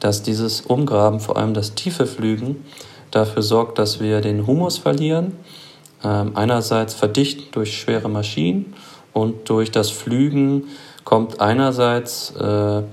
dass 0.00 0.24
dieses 0.24 0.62
Umgraben, 0.62 1.20
vor 1.20 1.36
allem 1.36 1.54
das 1.54 1.76
tiefe 1.76 2.04
Pflügen, 2.04 2.64
dafür 3.10 3.42
sorgt, 3.42 3.78
dass 3.78 4.00
wir 4.00 4.20
den 4.20 4.46
Humus 4.46 4.78
verlieren. 4.78 5.32
Ähm, 6.04 6.32
einerseits 6.34 6.94
verdichten 6.94 7.44
durch 7.52 7.76
schwere 7.76 8.08
Maschinen 8.08 8.74
und 9.12 9.48
durch 9.48 9.70
das 9.70 9.90
Pflügen 9.90 10.64
kommt 11.04 11.40
einerseits 11.40 12.32
äh, 12.36 12.78
äh, 12.78 12.84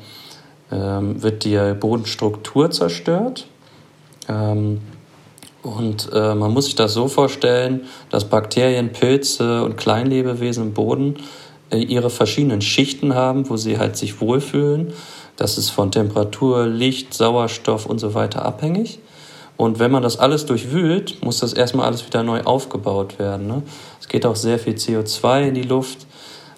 wird 0.71 1.43
die 1.43 1.73
Bodenstruktur 1.79 2.71
zerstört. 2.71 3.47
Ähm, 4.27 4.81
und 5.61 6.09
äh, 6.13 6.35
man 6.35 6.51
muss 6.51 6.65
sich 6.65 6.75
das 6.75 6.93
so 6.93 7.07
vorstellen, 7.07 7.85
dass 8.09 8.25
Bakterien, 8.25 8.91
Pilze 8.91 9.63
und 9.63 9.77
Kleinlebewesen 9.77 10.67
im 10.67 10.73
Boden 10.73 11.15
äh, 11.71 11.77
ihre 11.77 12.09
verschiedenen 12.09 12.61
Schichten 12.61 13.15
haben, 13.15 13.49
wo 13.49 13.57
sie 13.57 13.79
halt 13.79 13.97
sich 13.97 14.21
wohlfühlen. 14.21 14.93
Das 15.37 15.57
ist 15.57 15.69
von 15.69 15.91
Temperatur, 15.91 16.67
Licht, 16.67 17.13
Sauerstoff 17.13 17.85
und 17.87 17.99
so 17.99 18.13
weiter 18.13 18.45
abhängig. 18.45 18.99
Und 19.57 19.79
wenn 19.79 19.91
man 19.91 20.03
das 20.03 20.17
alles 20.17 20.45
durchwühlt, 20.45 21.23
muss 21.23 21.39
das 21.39 21.53
erstmal 21.53 21.85
alles 21.85 22.05
wieder 22.05 22.23
neu 22.23 22.41
aufgebaut 22.41 23.19
werden. 23.19 23.47
Ne? 23.47 23.63
Es 23.99 24.07
geht 24.07 24.25
auch 24.25 24.35
sehr 24.35 24.59
viel 24.59 24.73
CO2 24.73 25.47
in 25.47 25.55
die 25.55 25.63
Luft. 25.63 26.05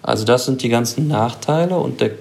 Also 0.02 0.24
das 0.24 0.46
sind 0.46 0.62
die 0.62 0.68
ganzen 0.68 1.06
Nachteile. 1.06 1.76
Und 1.76 2.00
der 2.00 2.12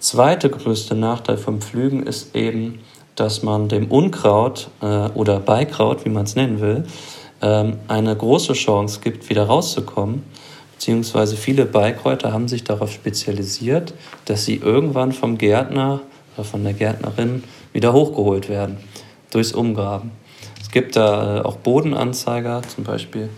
zweite 0.00 0.50
größte 0.50 0.94
Nachteil 0.94 1.36
vom 1.36 1.60
Pflügen 1.60 2.04
ist 2.04 2.34
eben, 2.34 2.80
dass 3.14 3.42
man 3.42 3.68
dem 3.68 3.90
Unkraut 3.90 4.68
äh, 4.80 4.86
oder 4.86 5.40
Beikraut, 5.40 6.04
wie 6.04 6.10
man 6.10 6.24
es 6.24 6.34
nennen 6.34 6.60
will, 6.60 6.84
ähm, 7.40 7.78
eine 7.86 8.14
große 8.16 8.54
Chance 8.54 9.00
gibt, 9.02 9.28
wieder 9.28 9.44
rauszukommen. 9.44 10.24
Beziehungsweise 10.74 11.36
viele 11.36 11.64
Beikräuter 11.64 12.32
haben 12.32 12.48
sich 12.48 12.64
darauf 12.64 12.92
spezialisiert, 12.92 13.94
dass 14.24 14.44
sie 14.44 14.56
irgendwann 14.56 15.12
vom 15.12 15.36
Gärtner 15.36 16.00
oder 16.36 16.44
von 16.44 16.62
der 16.62 16.72
Gärtnerin 16.72 17.42
wieder 17.72 17.92
hochgeholt 17.92 18.48
werden 18.48 18.78
durchs 19.30 19.52
Umgraben. 19.52 20.10
Es 20.60 20.70
gibt 20.70 20.96
da 20.96 21.38
äh, 21.38 21.40
auch 21.42 21.56
Bodenanzeiger, 21.56 22.62
zum 22.62 22.84
Beispiel 22.84 23.30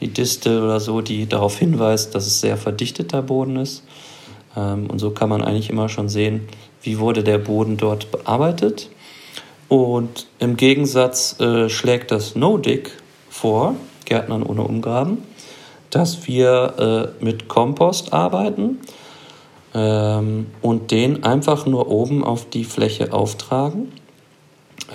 die 0.00 0.08
Distel 0.08 0.62
oder 0.62 0.80
so, 0.80 1.02
die 1.02 1.26
darauf 1.28 1.58
hinweist, 1.58 2.14
dass 2.14 2.26
es 2.26 2.40
sehr 2.40 2.56
verdichteter 2.56 3.22
Boden 3.22 3.56
ist. 3.56 3.84
Ähm, 4.56 4.88
und 4.88 4.98
so 4.98 5.10
kann 5.10 5.28
man 5.28 5.42
eigentlich 5.42 5.70
immer 5.70 5.88
schon 5.88 6.08
sehen, 6.08 6.48
wie 6.82 6.98
wurde 6.98 7.22
der 7.22 7.38
Boden 7.38 7.76
dort 7.76 8.10
bearbeitet. 8.10 8.88
Und 9.68 10.26
im 10.38 10.56
Gegensatz 10.56 11.38
äh, 11.38 11.68
schlägt 11.68 12.10
das 12.10 12.34
No-Dig 12.34 12.90
vor, 13.28 13.74
Gärtnern 14.04 14.42
ohne 14.42 14.62
Umgraben, 14.62 15.18
dass 15.90 16.26
wir 16.26 17.12
äh, 17.20 17.24
mit 17.24 17.48
Kompost 17.48 18.12
arbeiten 18.12 18.80
ähm, 19.74 20.46
und 20.62 20.90
den 20.90 21.22
einfach 21.24 21.66
nur 21.66 21.88
oben 21.88 22.24
auf 22.24 22.48
die 22.48 22.64
Fläche 22.64 23.12
auftragen 23.12 23.92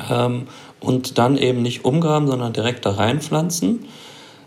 ähm, 0.10 0.48
und 0.80 1.18
dann 1.18 1.38
eben 1.38 1.62
nicht 1.62 1.86
umgraben, 1.86 2.28
sondern 2.28 2.54
direkt 2.54 2.86
da 2.86 2.92
reinpflanzen. 2.92 3.86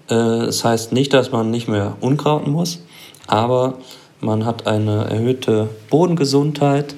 Äh, 0.08 0.14
das 0.14 0.64
heißt 0.64 0.92
nicht, 0.92 1.12
dass 1.12 1.32
man 1.32 1.50
nicht 1.50 1.68
mehr 1.68 1.96
unkrauten 2.00 2.52
muss, 2.52 2.82
aber 3.26 3.78
man 4.20 4.44
hat 4.44 4.66
eine 4.66 5.04
erhöhte 5.04 5.68
Bodengesundheit, 5.90 6.94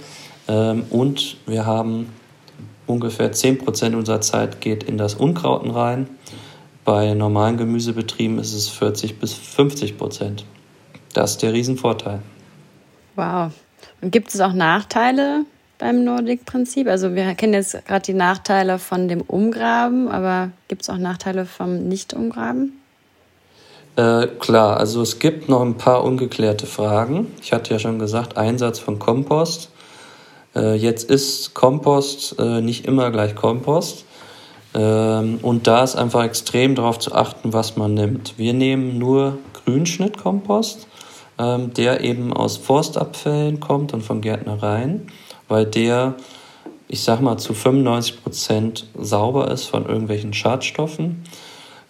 Ähm, 0.50 0.84
und 0.90 1.36
wir 1.46 1.64
haben 1.64 2.08
ungefähr 2.86 3.32
10% 3.32 3.94
unserer 3.94 4.20
Zeit 4.20 4.60
geht 4.60 4.82
in 4.82 4.98
das 4.98 5.14
Unkrauten 5.14 5.70
rein. 5.70 6.08
Bei 6.84 7.14
normalen 7.14 7.56
Gemüsebetrieben 7.56 8.38
ist 8.38 8.52
es 8.52 8.68
40 8.68 9.20
bis 9.20 9.32
50 9.32 9.96
Prozent. 9.96 10.44
Das 11.12 11.32
ist 11.32 11.42
der 11.42 11.52
Riesenvorteil. 11.52 12.20
Wow. 13.14 13.52
Und 14.00 14.10
gibt 14.10 14.34
es 14.34 14.40
auch 14.40 14.52
Nachteile 14.52 15.44
beim 15.80 16.04
Nordic-Prinzip? 16.04 16.86
Also 16.86 17.14
wir 17.14 17.34
kennen 17.34 17.54
jetzt 17.54 17.84
gerade 17.86 18.02
die 18.02 18.14
Nachteile 18.14 18.78
von 18.78 19.08
dem 19.08 19.22
Umgraben, 19.22 20.08
aber 20.08 20.50
gibt 20.68 20.82
es 20.82 20.90
auch 20.90 20.98
Nachteile 20.98 21.46
vom 21.46 21.88
Nicht-Umgraben? 21.88 22.80
Äh, 23.96 24.28
klar, 24.38 24.76
also 24.76 25.02
es 25.02 25.18
gibt 25.18 25.48
noch 25.48 25.62
ein 25.62 25.76
paar 25.76 26.04
ungeklärte 26.04 26.66
Fragen. 26.66 27.26
Ich 27.42 27.52
hatte 27.52 27.72
ja 27.72 27.80
schon 27.80 27.98
gesagt, 27.98 28.36
Einsatz 28.36 28.78
von 28.78 28.98
Kompost. 28.98 29.70
Äh, 30.54 30.76
jetzt 30.76 31.10
ist 31.10 31.54
Kompost 31.54 32.36
äh, 32.38 32.60
nicht 32.60 32.86
immer 32.86 33.10
gleich 33.10 33.34
Kompost. 33.34 34.04
Ähm, 34.74 35.38
und 35.42 35.66
da 35.66 35.82
ist 35.82 35.96
einfach 35.96 36.24
extrem 36.24 36.74
darauf 36.74 36.98
zu 36.98 37.14
achten, 37.14 37.52
was 37.52 37.76
man 37.76 37.94
nimmt. 37.94 38.34
Wir 38.38 38.52
nehmen 38.52 38.98
nur 38.98 39.38
Grünschnittkompost, 39.64 40.86
ähm, 41.38 41.74
der 41.74 42.02
eben 42.02 42.32
aus 42.32 42.56
Forstabfällen 42.56 43.58
kommt 43.58 43.92
und 43.92 44.02
von 44.02 44.20
Gärtnereien, 44.20 45.08
weil 45.50 45.66
der, 45.66 46.14
ich 46.88 47.02
sag 47.02 47.20
mal, 47.20 47.36
zu 47.36 47.52
95 47.52 48.22
Prozent 48.22 48.86
sauber 48.98 49.50
ist 49.50 49.66
von 49.66 49.86
irgendwelchen 49.86 50.32
Schadstoffen. 50.32 51.24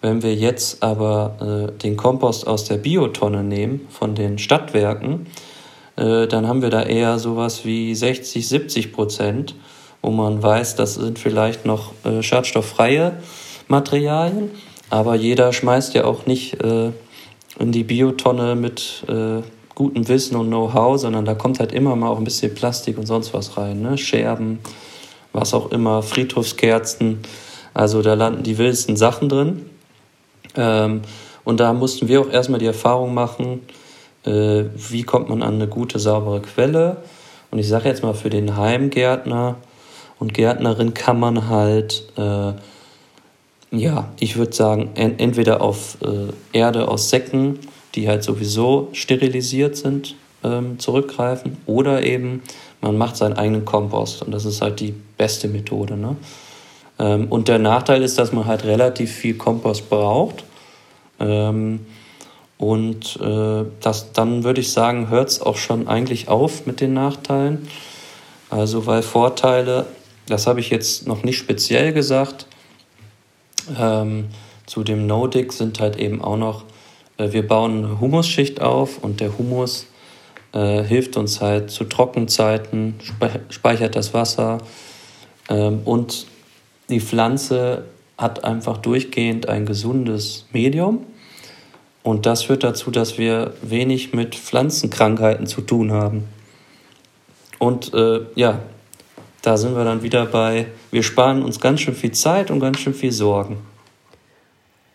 Wenn 0.01 0.23
wir 0.23 0.35
jetzt 0.35 0.83
aber 0.83 1.69
äh, 1.69 1.77
den 1.79 1.95
Kompost 1.95 2.47
aus 2.47 2.65
der 2.65 2.77
Biotonne 2.77 3.43
nehmen, 3.43 3.87
von 3.89 4.15
den 4.15 4.39
Stadtwerken, 4.39 5.27
äh, 5.95 6.27
dann 6.27 6.47
haben 6.47 6.61
wir 6.61 6.69
da 6.69 6.83
eher 6.83 7.19
sowas 7.19 7.63
wie 7.63 7.95
60, 7.95 8.47
70 8.47 8.91
Prozent 8.91 9.55
wo 10.01 10.09
man 10.09 10.41
weiß, 10.41 10.75
das 10.75 10.95
sind 10.95 11.19
vielleicht 11.19 11.65
noch 11.65 11.93
äh, 12.03 12.23
schadstofffreie 12.23 13.17
Materialien, 13.67 14.51
aber 14.89 15.15
jeder 15.15 15.53
schmeißt 15.53 15.93
ja 15.93 16.05
auch 16.05 16.25
nicht 16.25 16.61
äh, 16.63 16.91
in 17.59 17.71
die 17.71 17.83
Biotonne 17.83 18.55
mit 18.55 19.03
äh, 19.07 19.41
gutem 19.81 20.07
Wissen 20.07 20.35
und 20.35 20.47
Know-how, 20.47 20.99
sondern 20.99 21.25
da 21.25 21.33
kommt 21.33 21.59
halt 21.59 21.71
immer 21.71 21.95
mal 21.95 22.09
auch 22.09 22.19
ein 22.19 22.23
bisschen 22.23 22.53
Plastik 22.53 22.99
und 22.99 23.07
sonst 23.07 23.33
was 23.33 23.57
rein, 23.57 23.81
ne? 23.81 23.97
Scherben, 23.97 24.59
was 25.33 25.55
auch 25.55 25.71
immer, 25.71 26.03
Friedhofskerzen, 26.03 27.19
also 27.73 28.03
da 28.03 28.13
landen 28.13 28.43
die 28.43 28.59
wildesten 28.59 28.95
Sachen 28.95 29.27
drin. 29.27 29.65
Ähm, 30.55 31.01
und 31.43 31.59
da 31.59 31.73
mussten 31.73 32.07
wir 32.07 32.21
auch 32.21 32.29
erstmal 32.29 32.59
die 32.59 32.67
Erfahrung 32.67 33.15
machen, 33.15 33.61
äh, 34.25 34.65
wie 34.75 35.01
kommt 35.01 35.29
man 35.29 35.41
an 35.41 35.55
eine 35.55 35.67
gute, 35.67 35.97
saubere 35.97 36.41
Quelle. 36.41 36.97
Und 37.49 37.57
ich 37.57 37.67
sage 37.67 37.89
jetzt 37.89 38.03
mal 38.03 38.13
für 38.13 38.29
den 38.29 38.55
Heimgärtner, 38.57 39.55
und 40.21 40.35
Gärtnerin 40.35 40.93
kann 40.93 41.19
man 41.19 41.49
halt, 41.49 42.03
äh, 42.15 42.53
ja, 43.71 44.09
ich 44.19 44.37
würde 44.37 44.53
sagen, 44.53 44.91
en 44.93 45.17
entweder 45.17 45.61
auf 45.61 45.97
äh, 46.03 46.31
Erde 46.55 46.87
aus 46.87 47.09
Säcken, 47.09 47.57
die 47.95 48.07
halt 48.07 48.23
sowieso 48.23 48.89
sterilisiert 48.93 49.75
sind, 49.77 50.15
ähm, 50.43 50.79
zurückgreifen 50.79 51.57
oder 51.65 52.03
eben 52.03 52.41
man 52.81 52.97
macht 52.97 53.15
seinen 53.15 53.33
eigenen 53.33 53.63
Kompost 53.63 54.23
und 54.23 54.31
das 54.31 54.45
ist 54.45 54.61
halt 54.61 54.79
die 54.79 54.93
beste 55.17 55.47
Methode. 55.47 55.97
Ne? 55.97 56.15
Ähm, 56.97 57.27
und 57.29 57.47
der 57.47 57.59
Nachteil 57.59 58.01
ist, 58.01 58.17
dass 58.17 58.31
man 58.31 58.45
halt 58.45 58.63
relativ 58.63 59.11
viel 59.11 59.35
Kompost 59.35 59.89
braucht. 59.89 60.43
Ähm, 61.19 61.85
und 62.57 63.19
äh, 63.21 63.65
das, 63.81 64.13
dann 64.13 64.43
würde 64.43 64.61
ich 64.61 64.71
sagen, 64.71 65.09
hört 65.09 65.29
es 65.29 65.41
auch 65.41 65.57
schon 65.57 65.87
eigentlich 65.87 66.27
auf 66.27 66.65
mit 66.65 66.81
den 66.81 66.93
Nachteilen. 66.93 67.67
Also 68.49 68.85
weil 68.87 69.01
Vorteile 69.03 69.85
das 70.31 70.47
habe 70.47 70.59
ich 70.59 70.69
jetzt 70.69 71.07
noch 71.07 71.23
nicht 71.23 71.37
speziell 71.37 71.93
gesagt. 71.93 72.47
Ähm, 73.77 74.29
zu 74.65 74.83
dem 74.83 75.05
No-Dick 75.05 75.51
sind 75.51 75.79
halt 75.79 75.97
eben 75.97 76.21
auch 76.21 76.37
noch, 76.37 76.63
wir 77.29 77.47
bauen 77.47 77.85
eine 77.85 77.99
Humusschicht 77.99 78.61
auf 78.61 78.97
und 79.03 79.19
der 79.19 79.37
Humus 79.37 79.87
äh, 80.53 80.83
hilft 80.83 81.17
uns 81.17 81.41
halt 81.41 81.71
zu 81.71 81.85
Trockenzeiten, 81.85 82.99
speichert 83.49 83.95
das 83.95 84.13
Wasser 84.13 84.59
ähm, 85.49 85.81
und 85.85 86.27
die 86.89 86.99
Pflanze 86.99 87.85
hat 88.17 88.43
einfach 88.43 88.77
durchgehend 88.77 89.49
ein 89.49 89.65
gesundes 89.65 90.45
Medium. 90.51 91.05
Und 92.03 92.25
das 92.25 92.43
führt 92.43 92.63
dazu, 92.63 92.91
dass 92.91 93.17
wir 93.17 93.53
wenig 93.61 94.13
mit 94.13 94.35
Pflanzenkrankheiten 94.35 95.45
zu 95.45 95.61
tun 95.61 95.91
haben. 95.91 96.25
Und 97.59 97.93
äh, 97.93 98.21
ja, 98.35 98.59
da 99.41 99.57
sind 99.57 99.75
wir 99.75 99.83
dann 99.83 100.03
wieder 100.03 100.25
bei, 100.25 100.67
wir 100.91 101.03
sparen 101.03 101.43
uns 101.43 101.59
ganz 101.59 101.81
schön 101.81 101.95
viel 101.95 102.11
Zeit 102.11 102.51
und 102.51 102.59
ganz 102.59 102.79
schön 102.79 102.93
viel 102.93 103.11
Sorgen. 103.11 103.57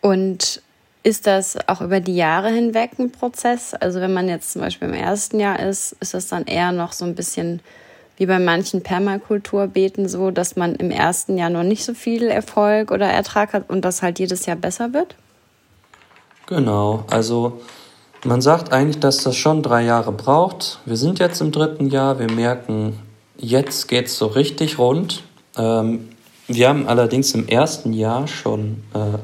Und 0.01 0.61
ist 1.07 1.25
das 1.25 1.57
auch 1.67 1.79
über 1.79 1.99
die 1.99 2.15
Jahre 2.15 2.49
hinweg 2.49 2.91
ein 2.99 3.11
Prozess? 3.11 3.73
Also 3.73 4.01
wenn 4.01 4.13
man 4.13 4.27
jetzt 4.27 4.51
zum 4.51 4.61
Beispiel 4.61 4.89
im 4.89 4.93
ersten 4.93 5.39
Jahr 5.39 5.59
ist, 5.59 5.95
ist 5.99 6.13
das 6.13 6.27
dann 6.27 6.45
eher 6.45 6.71
noch 6.71 6.91
so 6.91 7.05
ein 7.05 7.15
bisschen 7.15 7.61
wie 8.17 8.25
bei 8.25 8.39
manchen 8.39 8.81
Permakulturbeeten 8.83 10.09
so, 10.09 10.31
dass 10.31 10.55
man 10.55 10.75
im 10.75 10.91
ersten 10.91 11.37
Jahr 11.37 11.49
noch 11.49 11.63
nicht 11.63 11.85
so 11.85 11.93
viel 11.93 12.23
Erfolg 12.27 12.91
oder 12.91 13.05
Ertrag 13.05 13.53
hat 13.53 13.69
und 13.69 13.85
das 13.85 14.01
halt 14.01 14.19
jedes 14.19 14.45
Jahr 14.47 14.57
besser 14.57 14.93
wird? 14.93 15.15
Genau, 16.47 17.05
also 17.09 17.61
man 18.25 18.41
sagt 18.41 18.73
eigentlich, 18.73 18.99
dass 18.99 19.23
das 19.23 19.35
schon 19.35 19.63
drei 19.63 19.83
Jahre 19.83 20.11
braucht. 20.11 20.79
Wir 20.85 20.97
sind 20.97 21.19
jetzt 21.19 21.39
im 21.39 21.51
dritten 21.51 21.89
Jahr, 21.89 22.19
wir 22.19 22.31
merken, 22.31 22.99
Jetzt 23.37 23.87
geht 23.87 24.07
es 24.07 24.17
so 24.17 24.25
richtig 24.27 24.79
rund. 24.79 25.23
Ähm, 25.55 26.09
wir 26.47 26.69
haben 26.69 26.87
allerdings 26.87 27.33
im 27.33 27.47
ersten 27.47 27.93
Jahr 27.93 28.27
schon 28.27 28.83
äh, 28.93 29.19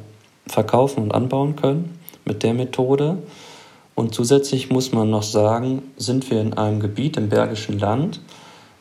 verkaufen 0.48 1.04
und 1.04 1.14
anbauen 1.14 1.56
können 1.56 1.98
mit 2.26 2.44
der 2.44 2.54
Methode. 2.54 3.18
Und 3.96 4.14
zusätzlich 4.14 4.70
muss 4.70 4.92
man 4.92 5.10
noch 5.10 5.24
sagen, 5.24 5.84
sind 5.98 6.30
wir 6.32 6.42
in 6.42 6.54
einem 6.54 6.80
Gebiet 6.80 7.18
im 7.18 7.30
Bergischen 7.30 7.80
Land, 7.80 8.20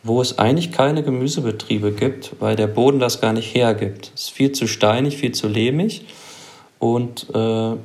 wo 0.02 0.20
es 0.20 0.38
eigentlich 0.38 0.72
keine 0.72 1.02
Gemüsebetriebe 1.02 1.92
gibt, 1.92 2.32
weil 2.40 2.56
der 2.56 2.66
Boden 2.66 2.98
das 2.98 3.20
gar 3.20 3.32
nicht 3.32 3.54
hergibt. 3.54 4.10
Es 4.14 4.22
ist 4.22 4.30
viel 4.30 4.52
zu 4.52 4.66
steinig, 4.66 5.16
viel 5.16 5.32
zu 5.32 5.48
lehmig 5.48 6.06
und 6.78 7.28
äh, 7.34 7.76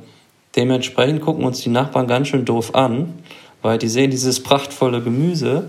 dementsprechend 0.56 1.20
gucken 1.20 1.44
uns 1.44 1.60
die 1.60 1.68
Nachbarn 1.68 2.08
ganz 2.08 2.28
schön 2.28 2.44
doof 2.44 2.74
an, 2.74 3.14
weil 3.62 3.78
die 3.78 3.88
sehen 3.88 4.10
dieses 4.10 4.42
prachtvolle 4.42 5.02
Gemüse 5.02 5.68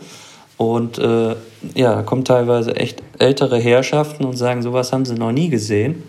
und 0.58 0.98
äh, 0.98 1.36
ja, 1.76 2.02
kommen 2.04 2.26
teilweise 2.26 2.76
echt 2.76 3.04
ältere 3.20 3.60
Herrschaften 3.60 4.26
und 4.26 4.38
sagen, 4.38 4.64
sowas 4.64 4.92
haben 4.92 5.06
sie 5.06 5.16
noch 5.16 5.32
nie 5.32 5.50
gesehen 5.50 6.04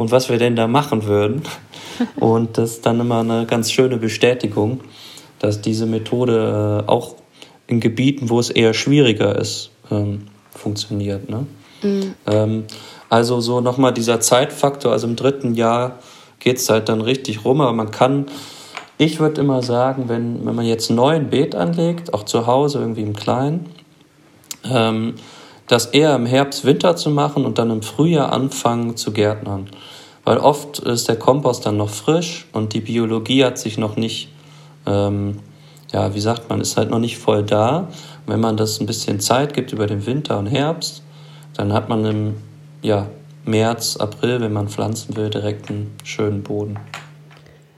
und 0.00 0.10
was 0.10 0.30
wir 0.30 0.38
denn 0.38 0.56
da 0.56 0.66
machen 0.66 1.04
würden. 1.04 1.42
Und 2.16 2.56
das 2.56 2.70
ist 2.70 2.86
dann 2.86 2.98
immer 3.00 3.20
eine 3.20 3.44
ganz 3.44 3.70
schöne 3.70 3.98
Bestätigung, 3.98 4.80
dass 5.38 5.60
diese 5.60 5.84
Methode 5.84 6.84
äh, 6.86 6.90
auch 6.90 7.16
in 7.66 7.80
Gebieten, 7.80 8.30
wo 8.30 8.40
es 8.40 8.48
eher 8.48 8.72
schwieriger 8.72 9.38
ist, 9.38 9.70
ähm, 9.90 10.22
funktioniert. 10.52 11.28
Ne? 11.28 11.46
Mhm. 11.82 12.14
Ähm, 12.26 12.64
also 13.10 13.42
so 13.42 13.60
nochmal 13.60 13.92
dieser 13.92 14.20
Zeitfaktor, 14.20 14.92
also 14.92 15.06
im 15.06 15.16
dritten 15.16 15.54
Jahr 15.54 15.98
geht 16.38 16.56
es 16.56 16.70
halt 16.70 16.88
dann 16.88 17.02
richtig 17.02 17.44
rum, 17.44 17.60
aber 17.60 17.74
man 17.74 17.90
kann, 17.90 18.24
ich 18.96 19.20
würde 19.20 19.42
immer 19.42 19.62
sagen, 19.62 20.08
wenn, 20.08 20.46
wenn 20.46 20.54
man 20.54 20.64
jetzt 20.64 20.88
ein 20.88 20.96
neues 20.96 21.28
Beet 21.28 21.54
anlegt, 21.54 22.14
auch 22.14 22.22
zu 22.22 22.46
Hause 22.46 22.78
irgendwie 22.78 23.02
im 23.02 23.14
Kleinen, 23.14 23.66
ähm, 24.64 25.16
das 25.70 25.86
eher 25.86 26.16
im 26.16 26.26
Herbst, 26.26 26.64
Winter 26.64 26.96
zu 26.96 27.10
machen 27.10 27.44
und 27.44 27.58
dann 27.58 27.70
im 27.70 27.82
Frühjahr 27.82 28.32
anfangen 28.32 28.96
zu 28.96 29.12
gärtnern. 29.12 29.70
Weil 30.24 30.38
oft 30.38 30.80
ist 30.80 31.08
der 31.08 31.16
Kompost 31.16 31.64
dann 31.64 31.76
noch 31.76 31.90
frisch 31.90 32.46
und 32.52 32.74
die 32.74 32.80
Biologie 32.80 33.44
hat 33.44 33.56
sich 33.56 33.78
noch 33.78 33.94
nicht, 33.94 34.30
ähm, 34.84 35.38
ja, 35.92 36.12
wie 36.12 36.20
sagt 36.20 36.50
man, 36.50 36.60
ist 36.60 36.76
halt 36.76 36.90
noch 36.90 36.98
nicht 36.98 37.18
voll 37.18 37.44
da. 37.44 37.88
Und 38.26 38.32
wenn 38.32 38.40
man 38.40 38.56
das 38.56 38.80
ein 38.80 38.86
bisschen 38.86 39.20
Zeit 39.20 39.54
gibt 39.54 39.72
über 39.72 39.86
den 39.86 40.06
Winter 40.06 40.38
und 40.38 40.46
Herbst, 40.46 41.04
dann 41.54 41.72
hat 41.72 41.88
man 41.88 42.04
im 42.04 42.34
ja, 42.82 43.06
März, 43.44 43.96
April, 43.96 44.40
wenn 44.40 44.52
man 44.52 44.68
pflanzen 44.68 45.16
will, 45.16 45.30
direkt 45.30 45.70
einen 45.70 45.94
schönen 46.02 46.42
Boden. 46.42 46.80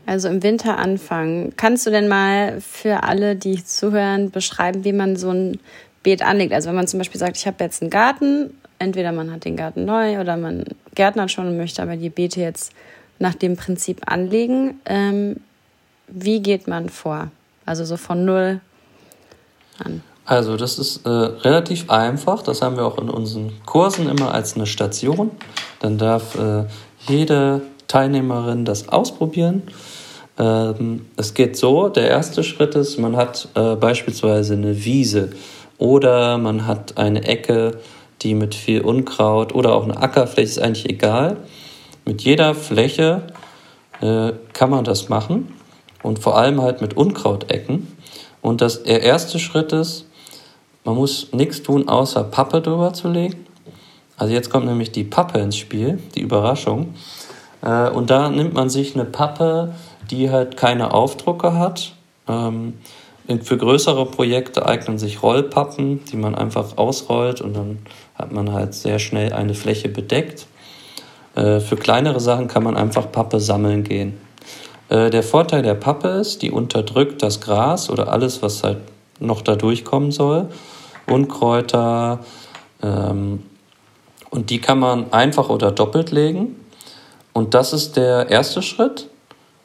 Also 0.06 0.28
im 0.28 0.42
Winter 0.42 0.78
anfangen. 0.78 1.52
Kannst 1.56 1.86
du 1.86 1.90
denn 1.90 2.08
mal 2.08 2.60
für 2.60 3.02
alle, 3.02 3.36
die 3.36 3.62
zuhören, 3.62 4.30
beschreiben, 4.30 4.84
wie 4.84 4.92
man 4.92 5.16
so 5.16 5.30
ein 5.30 5.60
Beet 6.02 6.22
anlegt. 6.22 6.52
Also 6.52 6.68
wenn 6.68 6.76
man 6.76 6.86
zum 6.86 6.98
Beispiel 6.98 7.18
sagt, 7.18 7.36
ich 7.36 7.46
habe 7.46 7.62
jetzt 7.62 7.82
einen 7.82 7.90
Garten, 7.90 8.50
entweder 8.78 9.12
man 9.12 9.30
hat 9.30 9.44
den 9.44 9.56
Garten 9.56 9.84
neu 9.84 10.20
oder 10.20 10.36
man 10.36 10.64
gärtnert 10.94 11.30
schon 11.30 11.46
und 11.46 11.56
möchte 11.56 11.82
aber 11.82 11.96
die 11.96 12.10
Beete 12.10 12.40
jetzt 12.40 12.72
nach 13.18 13.34
dem 13.34 13.56
Prinzip 13.56 14.00
anlegen. 14.06 14.80
Ähm, 14.84 15.36
wie 16.08 16.40
geht 16.40 16.66
man 16.66 16.88
vor? 16.88 17.30
Also 17.64 17.84
so 17.84 17.96
von 17.96 18.24
null 18.24 18.60
an. 19.78 20.02
Also 20.24 20.56
das 20.56 20.78
ist 20.78 21.06
äh, 21.06 21.08
relativ 21.08 21.90
einfach. 21.90 22.42
Das 22.42 22.62
haben 22.62 22.76
wir 22.76 22.84
auch 22.84 22.98
in 22.98 23.08
unseren 23.08 23.52
Kursen 23.66 24.08
immer 24.08 24.34
als 24.34 24.54
eine 24.54 24.66
Station. 24.66 25.30
Dann 25.80 25.98
darf 25.98 26.36
äh, 26.36 26.64
jede 27.08 27.62
Teilnehmerin 27.88 28.64
das 28.64 28.88
ausprobieren. 28.88 29.62
Ähm, 30.38 31.06
es 31.16 31.34
geht 31.34 31.56
so, 31.56 31.88
der 31.88 32.08
erste 32.08 32.42
Schritt 32.44 32.74
ist, 32.74 32.98
man 32.98 33.16
hat 33.16 33.48
äh, 33.54 33.74
beispielsweise 33.76 34.54
eine 34.54 34.84
Wiese 34.84 35.30
Oder 35.82 36.38
man 36.38 36.68
hat 36.68 36.96
eine 36.96 37.24
Ecke, 37.24 37.80
die 38.20 38.36
mit 38.36 38.54
viel 38.54 38.82
Unkraut 38.82 39.52
oder 39.52 39.74
auch 39.74 39.82
eine 39.82 39.96
Ackerfläche 39.96 40.48
ist 40.48 40.58
eigentlich 40.60 40.88
egal. 40.88 41.38
Mit 42.04 42.22
jeder 42.22 42.54
Fläche 42.54 43.24
äh, 44.00 44.30
kann 44.52 44.70
man 44.70 44.84
das 44.84 45.08
machen 45.08 45.52
und 46.04 46.20
vor 46.20 46.38
allem 46.38 46.62
halt 46.62 46.82
mit 46.82 46.96
Unkrautecken. 46.96 47.96
Und 48.40 48.60
das, 48.60 48.84
der 48.84 49.02
erste 49.02 49.40
Schritt 49.40 49.72
ist, 49.72 50.06
man 50.84 50.94
muss 50.94 51.32
nichts 51.32 51.64
tun, 51.64 51.88
außer 51.88 52.22
Pappe 52.22 52.60
drüber 52.60 52.92
zu 52.92 53.08
legen. 53.08 53.44
Also 54.16 54.32
jetzt 54.34 54.50
kommt 54.50 54.66
nämlich 54.66 54.92
die 54.92 55.02
Pappe 55.02 55.40
ins 55.40 55.56
Spiel, 55.56 55.98
die 56.14 56.20
Überraschung. 56.20 56.94
Äh, 57.60 57.90
und 57.90 58.08
da 58.08 58.28
nimmt 58.28 58.54
man 58.54 58.70
sich 58.70 58.94
eine 58.94 59.04
Pappe, 59.04 59.74
die 60.12 60.30
halt 60.30 60.56
keine 60.56 60.94
Aufdrucke 60.94 61.58
hat. 61.58 61.94
Ähm, 62.28 62.74
für 63.42 63.56
größere 63.56 64.06
Projekte 64.06 64.66
eignen 64.66 64.98
sich 64.98 65.22
Rollpappen, 65.22 66.04
die 66.06 66.16
man 66.16 66.34
einfach 66.34 66.76
ausrollt 66.76 67.40
und 67.40 67.54
dann 67.54 67.78
hat 68.14 68.32
man 68.32 68.52
halt 68.52 68.74
sehr 68.74 68.98
schnell 68.98 69.32
eine 69.32 69.54
Fläche 69.54 69.88
bedeckt. 69.88 70.46
Äh, 71.34 71.60
für 71.60 71.76
kleinere 71.76 72.20
Sachen 72.20 72.48
kann 72.48 72.62
man 72.62 72.76
einfach 72.76 73.10
Pappe 73.10 73.40
sammeln 73.40 73.84
gehen. 73.84 74.18
Äh, 74.88 75.10
der 75.10 75.22
Vorteil 75.22 75.62
der 75.62 75.74
Pappe 75.74 76.08
ist, 76.08 76.42
die 76.42 76.50
unterdrückt 76.50 77.22
das 77.22 77.40
Gras 77.40 77.88
oder 77.88 78.12
alles, 78.12 78.42
was 78.42 78.62
halt 78.62 78.78
noch 79.20 79.42
da 79.42 79.56
durchkommen 79.56 80.10
soll. 80.10 80.48
Unkräuter. 81.06 82.20
Ähm, 82.82 83.42
und 84.30 84.50
die 84.50 84.60
kann 84.60 84.78
man 84.78 85.12
einfach 85.12 85.48
oder 85.48 85.70
doppelt 85.70 86.10
legen. 86.10 86.56
Und 87.32 87.54
das 87.54 87.72
ist 87.72 87.96
der 87.96 88.28
erste 88.30 88.62
Schritt. 88.62 89.08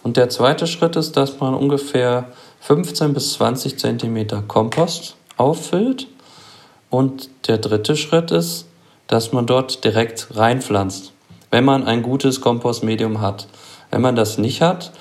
Und 0.03 0.15
der 0.15 0.29
zweite 0.29 0.67
Schritt 0.67 0.95
ist, 0.95 1.17
dass 1.17 1.39
man 1.39 1.53
ungefähr 1.53 2.29
15 2.67 3.13
bis 3.13 3.31
20 3.35 3.79
Zentimeter 3.79 4.43
Kompost 4.45 5.15
auffüllt. 5.37 6.07
Und 6.89 7.29
der 7.47 7.59
dritte 7.59 7.95
Schritt 7.95 8.31
ist, 8.31 8.65
dass 9.07 9.31
man 9.31 9.47
dort 9.47 9.85
direkt 9.85 10.27
reinpflanzt, 10.35 11.13
wenn 11.49 11.63
man 11.63 11.85
ein 11.85 12.03
gutes 12.03 12.41
Kompostmedium 12.41 13.21
hat. 13.21 13.47
Wenn 13.89 14.01
man 14.01 14.17
das 14.17 14.37
nicht 14.37 14.61
hat 14.61 14.91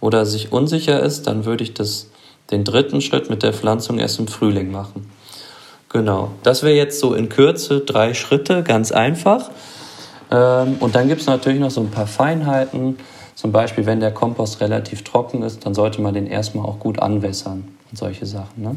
oder 0.00 0.24
sich 0.24 0.52
unsicher 0.52 1.02
ist, 1.02 1.26
dann 1.26 1.44
würde 1.44 1.64
ich 1.64 1.74
das, 1.74 2.10
den 2.52 2.62
dritten 2.62 3.00
Schritt 3.00 3.28
mit 3.28 3.42
der 3.42 3.52
Pflanzung 3.52 3.98
erst 3.98 4.20
im 4.20 4.28
Frühling 4.28 4.70
machen. 4.70 5.10
Genau, 5.88 6.30
das 6.44 6.62
wäre 6.62 6.76
jetzt 6.76 7.00
so 7.00 7.12
in 7.12 7.28
Kürze 7.28 7.80
drei 7.80 8.14
Schritte, 8.14 8.62
ganz 8.62 8.92
einfach. 8.92 9.50
Ähm, 10.30 10.76
und 10.78 10.94
dann 10.94 11.08
gibt 11.08 11.22
es 11.22 11.26
natürlich 11.26 11.58
noch 11.58 11.72
so 11.72 11.80
ein 11.80 11.90
paar 11.90 12.06
Feinheiten. 12.06 12.98
Zum 13.36 13.52
Beispiel, 13.52 13.84
wenn 13.84 14.00
der 14.00 14.12
Kompost 14.12 14.60
relativ 14.62 15.04
trocken 15.04 15.42
ist, 15.42 15.66
dann 15.66 15.74
sollte 15.74 16.00
man 16.00 16.14
den 16.14 16.26
erstmal 16.26 16.64
auch 16.64 16.80
gut 16.80 16.98
anwässern 16.98 17.68
und 17.90 17.96
solche 17.96 18.24
Sachen. 18.24 18.62
Ne? 18.62 18.76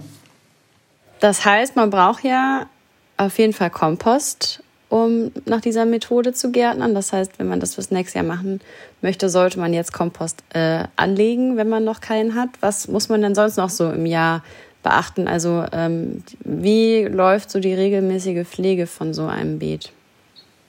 Das 1.21 1.45
heißt, 1.45 1.77
man 1.77 1.89
braucht 1.89 2.25
ja 2.25 2.67
auf 3.15 3.39
jeden 3.39 3.53
Fall 3.53 3.69
Kompost, 3.69 4.61
um 4.89 5.31
nach 5.45 5.61
dieser 5.61 5.85
Methode 5.85 6.33
zu 6.33 6.51
gärtnern. 6.51 6.93
Das 6.93 7.13
heißt, 7.13 7.39
wenn 7.39 7.47
man 7.47 7.61
das 7.61 7.75
fürs 7.75 7.89
nächste 7.89 8.19
Jahr 8.19 8.25
machen 8.25 8.59
möchte, 9.01 9.29
sollte 9.29 9.59
man 9.59 9.73
jetzt 9.73 9.93
Kompost 9.93 10.43
äh, 10.49 10.83
anlegen, 10.97 11.55
wenn 11.55 11.69
man 11.69 11.85
noch 11.85 12.01
keinen 12.01 12.35
hat. 12.35 12.49
Was 12.59 12.89
muss 12.89 13.07
man 13.07 13.21
denn 13.21 13.35
sonst 13.35 13.55
noch 13.55 13.69
so 13.69 13.89
im 13.89 14.05
Jahr 14.05 14.43
beachten? 14.83 15.29
Also 15.29 15.63
ähm, 15.71 16.21
wie 16.43 17.03
läuft 17.03 17.49
so 17.49 17.61
die 17.61 17.73
regelmäßige 17.73 18.45
Pflege 18.45 18.87
von 18.87 19.13
so 19.13 19.25
einem 19.25 19.57
Beet? 19.57 19.93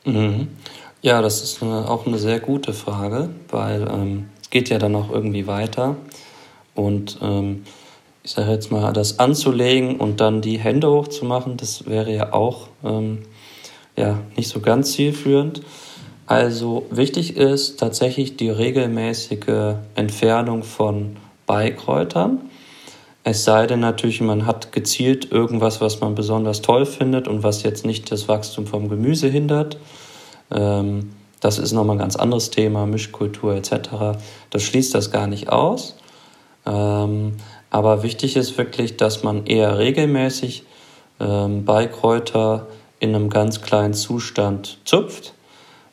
Mhm. 0.05 0.47
Ja, 1.03 1.23
das 1.23 1.43
ist 1.43 1.63
eine, 1.63 1.89
auch 1.89 2.07
eine 2.07 2.19
sehr 2.19 2.41
gute 2.41 2.75
Frage, 2.75 3.31
weil 3.49 3.89
ähm, 3.91 4.29
es 4.43 4.51
geht 4.51 4.69
ja 4.69 4.79
dann 4.79 4.95
auch 4.95 5.11
irgendwie 5.11 5.47
weiter. 5.47 5.97
Und 6.75 7.19
ähm, 7.23 7.65
ich 8.23 8.33
sage 8.33 8.51
jetzt 8.51 8.71
mal, 8.71 8.93
das 8.93 9.19
anzulegen 9.19 9.97
und 9.97 10.21
dann 10.21 10.43
die 10.43 10.59
Hände 10.59 10.91
hochzumachen, 10.91 11.57
das 11.57 11.87
wäre 11.87 12.13
ja 12.15 12.35
auch 12.35 12.69
ähm, 12.85 13.23
ja, 13.97 14.19
nicht 14.37 14.49
so 14.49 14.61
ganz 14.61 14.93
zielführend. 14.93 15.63
Also 16.27 16.87
wichtig 16.91 17.35
ist 17.37 17.81
tatsächlich 17.81 18.37
die 18.37 18.51
regelmäßige 18.51 19.77
Entfernung 19.95 20.63
von 20.63 21.17
Beikräutern. 21.47 22.43
Es 23.25 23.45
sei 23.45 23.67
denn 23.67 23.81
natürlich, 23.81 24.21
man 24.21 24.45
hat 24.45 24.71
gezielt 24.73 25.33
irgendwas, 25.33 25.81
was 25.81 26.01
man 26.01 26.15
besonders 26.15 26.61
toll 26.61 26.85
findet 26.85 27.27
und 27.27 27.43
was 27.43 27.63
jetzt 27.63 27.87
nicht 27.87 28.13
das 28.13 28.29
Wachstum 28.29 28.67
vom 28.67 28.91
Gemüse 28.91 29.29
hindert. 29.29 29.79
Ähm, 30.51 31.11
das 31.41 31.59
ist 31.59 31.73
nochmal 31.73 31.97
ein 31.97 32.01
ganz 32.01 32.17
anderes 32.17 32.51
Thema, 32.51 32.87
Mischkultur 32.87 33.55
etc. 33.55 34.19
Das 34.51 34.63
schließt 34.63 34.95
das 34.95 35.11
gar 35.11 35.27
nicht 35.27 35.49
aus. 35.49 35.97
Ähm, 36.67 37.37
aber 37.71 38.03
wichtig 38.03 38.37
ist 38.37 38.59
wirklich, 38.59 38.97
dass 38.97 39.23
man 39.23 39.47
eher 39.47 39.79
regelmäßig 39.79 40.65
ähm, 41.19 41.65
Beikräuter 41.65 42.67
in 42.99 43.15
einem 43.15 43.31
ganz 43.31 43.63
kleinen 43.63 43.95
Zustand 43.95 44.79
zupft 44.85 45.35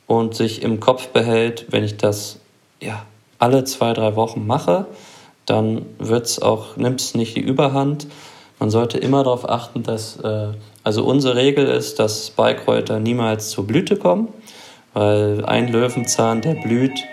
und 0.07 0.35
sich 0.35 0.63
im 0.63 0.79
Kopf 0.79 1.09
behält, 1.09 1.67
wenn 1.69 1.83
ich 1.83 1.97
das 1.97 2.39
ja, 2.81 3.05
alle 3.39 3.63
zwei, 3.63 3.93
drei 3.93 4.15
Wochen 4.15 4.45
mache, 4.45 4.87
dann 5.45 5.85
wird's 5.99 6.41
auch, 6.41 6.75
nimmt 6.75 6.99
es 6.99 7.15
nicht 7.15 7.35
die 7.37 7.41
Überhand. 7.41 8.07
Man 8.59 8.69
sollte 8.69 8.97
immer 8.97 9.23
darauf 9.23 9.47
achten, 9.47 9.83
dass, 9.83 10.17
äh, 10.19 10.49
also 10.83 11.03
unsere 11.03 11.35
Regel 11.35 11.67
ist, 11.67 11.99
dass 11.99 12.31
Beikräuter 12.31 12.99
niemals 12.99 13.49
zur 13.49 13.67
Blüte 13.67 13.97
kommen 13.97 14.29
weil 14.97 15.45
ein 15.45 15.67
Löwenzahn, 15.67 16.41
der 16.41 16.55
blüht, 16.55 17.05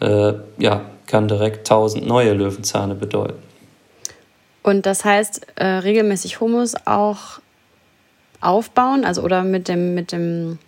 äh, 0.00 0.32
ja, 0.58 0.80
kann 1.06 1.28
direkt 1.28 1.68
tausend 1.68 2.04
neue 2.04 2.32
Löwenzahne 2.32 2.96
bedeuten. 2.96 3.40
Und 4.64 4.86
das 4.86 5.04
heißt, 5.04 5.46
äh, 5.54 5.64
regelmäßig 5.64 6.40
Humus 6.40 6.74
auch 6.84 7.40
aufbauen, 8.40 9.04
also 9.04 9.22
oder 9.22 9.44
mit 9.44 9.68
dem, 9.68 9.94
mit 9.94 10.10
dem 10.10 10.58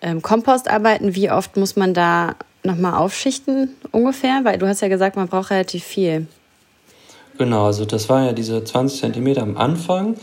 ähm, 0.00 0.22
Kompost 0.22 0.70
arbeiten. 0.70 1.16
Wie 1.16 1.32
oft 1.32 1.56
muss 1.56 1.74
man 1.74 1.94
da 1.94 2.36
nochmal 2.62 2.94
aufschichten 2.94 3.74
ungefähr? 3.90 4.40
Weil 4.44 4.58
du 4.58 4.68
hast 4.68 4.82
ja 4.82 4.88
gesagt, 4.88 5.16
man 5.16 5.26
braucht 5.26 5.50
relativ 5.50 5.82
viel. 5.82 6.28
Genau, 7.38 7.66
also 7.66 7.84
das 7.84 8.08
waren 8.08 8.26
ja 8.26 8.32
diese 8.32 8.62
20 8.62 9.00
Zentimeter 9.00 9.42
am 9.42 9.56
Anfang 9.56 10.16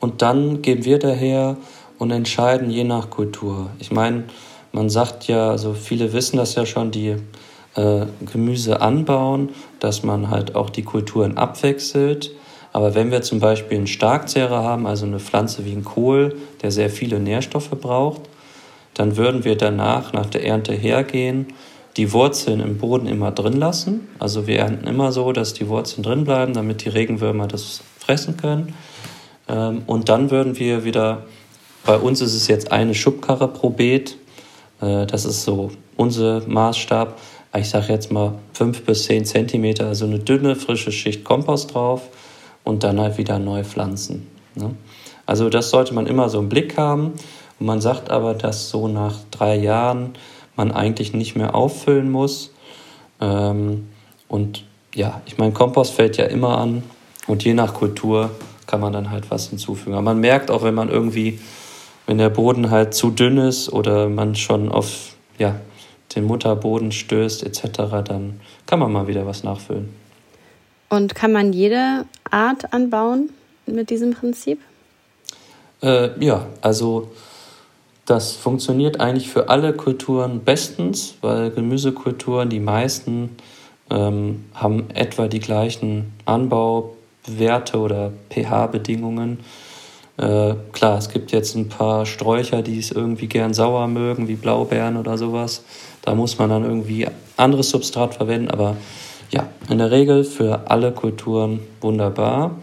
und 0.00 0.22
dann 0.22 0.62
geben 0.62 0.84
wir 0.84 0.98
daher 0.98 1.56
und 1.98 2.10
entscheiden 2.10 2.70
je 2.70 2.84
nach 2.84 3.10
Kultur. 3.10 3.70
Ich 3.78 3.90
meine, 3.90 4.24
man 4.72 4.88
sagt 4.88 5.28
ja, 5.28 5.50
also 5.50 5.74
viele 5.74 6.12
wissen 6.12 6.36
das 6.36 6.54
ja 6.54 6.64
schon, 6.64 6.90
die 6.90 7.16
äh, 7.74 8.06
Gemüse 8.32 8.80
anbauen, 8.80 9.50
dass 9.80 10.02
man 10.02 10.30
halt 10.30 10.54
auch 10.54 10.70
die 10.70 10.82
Kulturen 10.82 11.36
abwechselt. 11.36 12.32
Aber 12.72 12.94
wenn 12.94 13.10
wir 13.10 13.22
zum 13.22 13.38
Beispiel 13.38 13.78
einen 13.78 13.86
Starkzehrer 13.86 14.62
haben, 14.62 14.86
also 14.86 15.04
eine 15.04 15.20
Pflanze 15.20 15.64
wie 15.64 15.72
ein 15.72 15.84
Kohl, 15.84 16.36
der 16.62 16.70
sehr 16.70 16.90
viele 16.90 17.20
Nährstoffe 17.20 17.70
braucht, 17.70 18.22
dann 18.94 19.16
würden 19.16 19.44
wir 19.44 19.56
danach 19.56 20.12
nach 20.12 20.26
der 20.26 20.44
Ernte 20.44 20.72
hergehen, 20.72 21.48
die 21.96 22.12
Wurzeln 22.12 22.60
im 22.60 22.78
Boden 22.78 23.06
immer 23.06 23.30
drin 23.32 23.58
lassen. 23.58 24.08
Also 24.18 24.46
wir 24.46 24.60
ernten 24.60 24.86
immer 24.86 25.12
so, 25.12 25.32
dass 25.32 25.52
die 25.52 25.68
Wurzeln 25.68 26.02
drin 26.02 26.24
bleiben, 26.24 26.54
damit 26.54 26.84
die 26.84 26.88
Regenwürmer 26.88 27.46
das 27.46 27.82
fressen 27.98 28.36
können. 28.36 28.74
Ähm, 29.48 29.82
und 29.86 30.08
dann 30.08 30.30
würden 30.30 30.58
wir 30.58 30.84
wieder, 30.84 31.24
bei 31.84 31.96
uns 31.96 32.20
ist 32.20 32.34
es 32.34 32.48
jetzt 32.48 32.72
eine 32.72 32.94
Schubkarre 32.94 33.48
pro 33.48 33.70
Beet, 33.70 34.16
äh, 34.80 35.06
das 35.06 35.24
ist 35.24 35.44
so 35.44 35.70
unser 35.96 36.42
Maßstab. 36.46 37.18
Ich 37.54 37.68
sage 37.68 37.92
jetzt 37.92 38.10
mal 38.10 38.34
fünf 38.54 38.84
bis 38.84 39.04
zehn 39.04 39.24
Zentimeter, 39.26 39.86
also 39.86 40.06
eine 40.06 40.18
dünne, 40.18 40.56
frische 40.56 40.90
Schicht 40.90 41.24
Kompost 41.24 41.74
drauf 41.74 42.08
und 42.64 42.82
dann 42.82 42.98
halt 42.98 43.18
wieder 43.18 43.38
neu 43.38 43.62
pflanzen. 43.62 44.26
Ne? 44.54 44.74
Also 45.26 45.50
das 45.50 45.70
sollte 45.70 45.94
man 45.94 46.06
immer 46.06 46.28
so 46.28 46.38
im 46.38 46.48
Blick 46.48 46.76
haben. 46.78 47.12
Und 47.60 47.66
man 47.66 47.80
sagt 47.80 48.10
aber, 48.10 48.34
dass 48.34 48.70
so 48.70 48.88
nach 48.88 49.18
drei 49.30 49.56
Jahren 49.56 50.14
man 50.56 50.72
eigentlich 50.72 51.12
nicht 51.12 51.36
mehr 51.36 51.54
auffüllen 51.54 52.10
muss. 52.10 52.52
Ähm, 53.20 53.88
und 54.28 54.64
ja, 54.94 55.22
ich 55.26 55.38
meine, 55.38 55.52
Kompost 55.52 55.94
fällt 55.94 56.16
ja 56.16 56.26
immer 56.26 56.58
an 56.58 56.82
und 57.26 57.44
je 57.44 57.54
nach 57.54 57.74
Kultur 57.74 58.30
kann 58.66 58.80
man 58.80 58.92
dann 58.92 59.10
halt 59.10 59.30
was 59.30 59.48
hinzufügen. 59.48 59.94
Aber 59.94 60.02
man 60.02 60.20
merkt 60.20 60.50
auch, 60.50 60.62
wenn 60.62 60.74
man 60.74 60.88
irgendwie 60.88 61.38
wenn 62.06 62.18
der 62.18 62.30
Boden 62.30 62.70
halt 62.70 62.94
zu 62.94 63.10
dünn 63.10 63.38
ist 63.38 63.72
oder 63.72 64.08
man 64.08 64.34
schon 64.34 64.70
auf 64.70 65.14
ja, 65.38 65.56
den 66.14 66.24
Mutterboden 66.24 66.92
stößt 66.92 67.42
etc., 67.44 68.04
dann 68.04 68.40
kann 68.66 68.78
man 68.78 68.92
mal 68.92 69.06
wieder 69.06 69.26
was 69.26 69.44
nachfüllen. 69.44 69.94
Und 70.88 71.14
kann 71.14 71.32
man 71.32 71.52
jede 71.52 72.04
Art 72.30 72.72
anbauen 72.72 73.30
mit 73.66 73.90
diesem 73.90 74.12
Prinzip? 74.12 74.60
Äh, 75.82 76.10
ja, 76.22 76.46
also 76.60 77.10
das 78.12 78.32
funktioniert 78.32 79.00
eigentlich 79.00 79.30
für 79.30 79.48
alle 79.48 79.72
Kulturen 79.72 80.40
bestens, 80.44 81.14
weil 81.22 81.50
Gemüsekulturen, 81.50 82.50
die 82.50 82.60
meisten, 82.60 83.30
ähm, 83.90 84.44
haben 84.52 84.90
etwa 84.90 85.28
die 85.28 85.40
gleichen 85.40 86.12
Anbauwerte 86.26 87.78
oder 87.78 88.12
pH-Bedingungen. 88.28 89.38
Äh, 90.18 90.56
klar, 90.72 90.98
es 90.98 91.08
gibt 91.08 91.32
jetzt 91.32 91.54
ein 91.54 91.70
paar 91.70 92.04
Sträucher, 92.04 92.60
die 92.60 92.78
es 92.78 92.90
irgendwie 92.90 93.28
gern 93.28 93.54
sauer 93.54 93.86
mögen, 93.88 94.28
wie 94.28 94.34
Blaubeeren 94.34 94.98
oder 94.98 95.16
sowas. 95.16 95.64
Da 96.02 96.14
muss 96.14 96.38
man 96.38 96.50
dann 96.50 96.64
irgendwie 96.64 97.06
anderes 97.38 97.70
Substrat 97.70 98.16
verwenden, 98.16 98.50
aber 98.50 98.76
ja, 99.30 99.48
in 99.70 99.78
der 99.78 99.90
Regel 99.90 100.24
für 100.24 100.70
alle 100.70 100.92
Kulturen 100.92 101.60
wunderbar. 101.80 102.56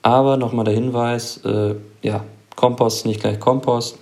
Aber 0.00 0.38
nochmal 0.38 0.64
der 0.64 0.72
Hinweis, 0.72 1.44
äh, 1.44 1.74
ja, 2.00 2.24
Kompost 2.56 3.04
nicht 3.04 3.20
gleich 3.20 3.38
Kompost. 3.38 3.98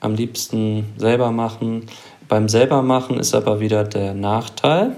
Am 0.00 0.14
liebsten 0.14 0.86
selber 0.96 1.30
machen. 1.30 1.86
Beim 2.28 2.48
selbermachen 2.48 3.18
ist 3.18 3.34
aber 3.34 3.60
wieder 3.60 3.84
der 3.84 4.14
Nachteil, 4.14 4.96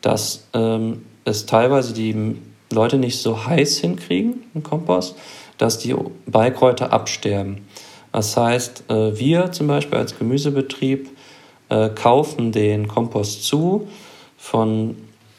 dass 0.00 0.48
ähm, 0.54 1.02
es 1.24 1.46
teilweise 1.46 1.92
die 1.92 2.36
Leute 2.72 2.98
nicht 2.98 3.20
so 3.20 3.46
heiß 3.46 3.78
hinkriegen, 3.78 4.44
im 4.54 4.62
Kompost, 4.62 5.16
dass 5.58 5.78
die 5.78 5.94
Beikräuter 6.26 6.92
absterben. 6.92 7.66
Das 8.12 8.36
heißt, 8.36 8.84
äh, 8.88 9.18
wir 9.18 9.52
zum 9.52 9.66
Beispiel 9.66 9.98
als 9.98 10.18
Gemüsebetrieb 10.18 11.10
äh, 11.68 11.90
kaufen 11.90 12.52
den 12.52 12.88
Kompost 12.88 13.44
zu 13.44 13.88
von 14.36 14.96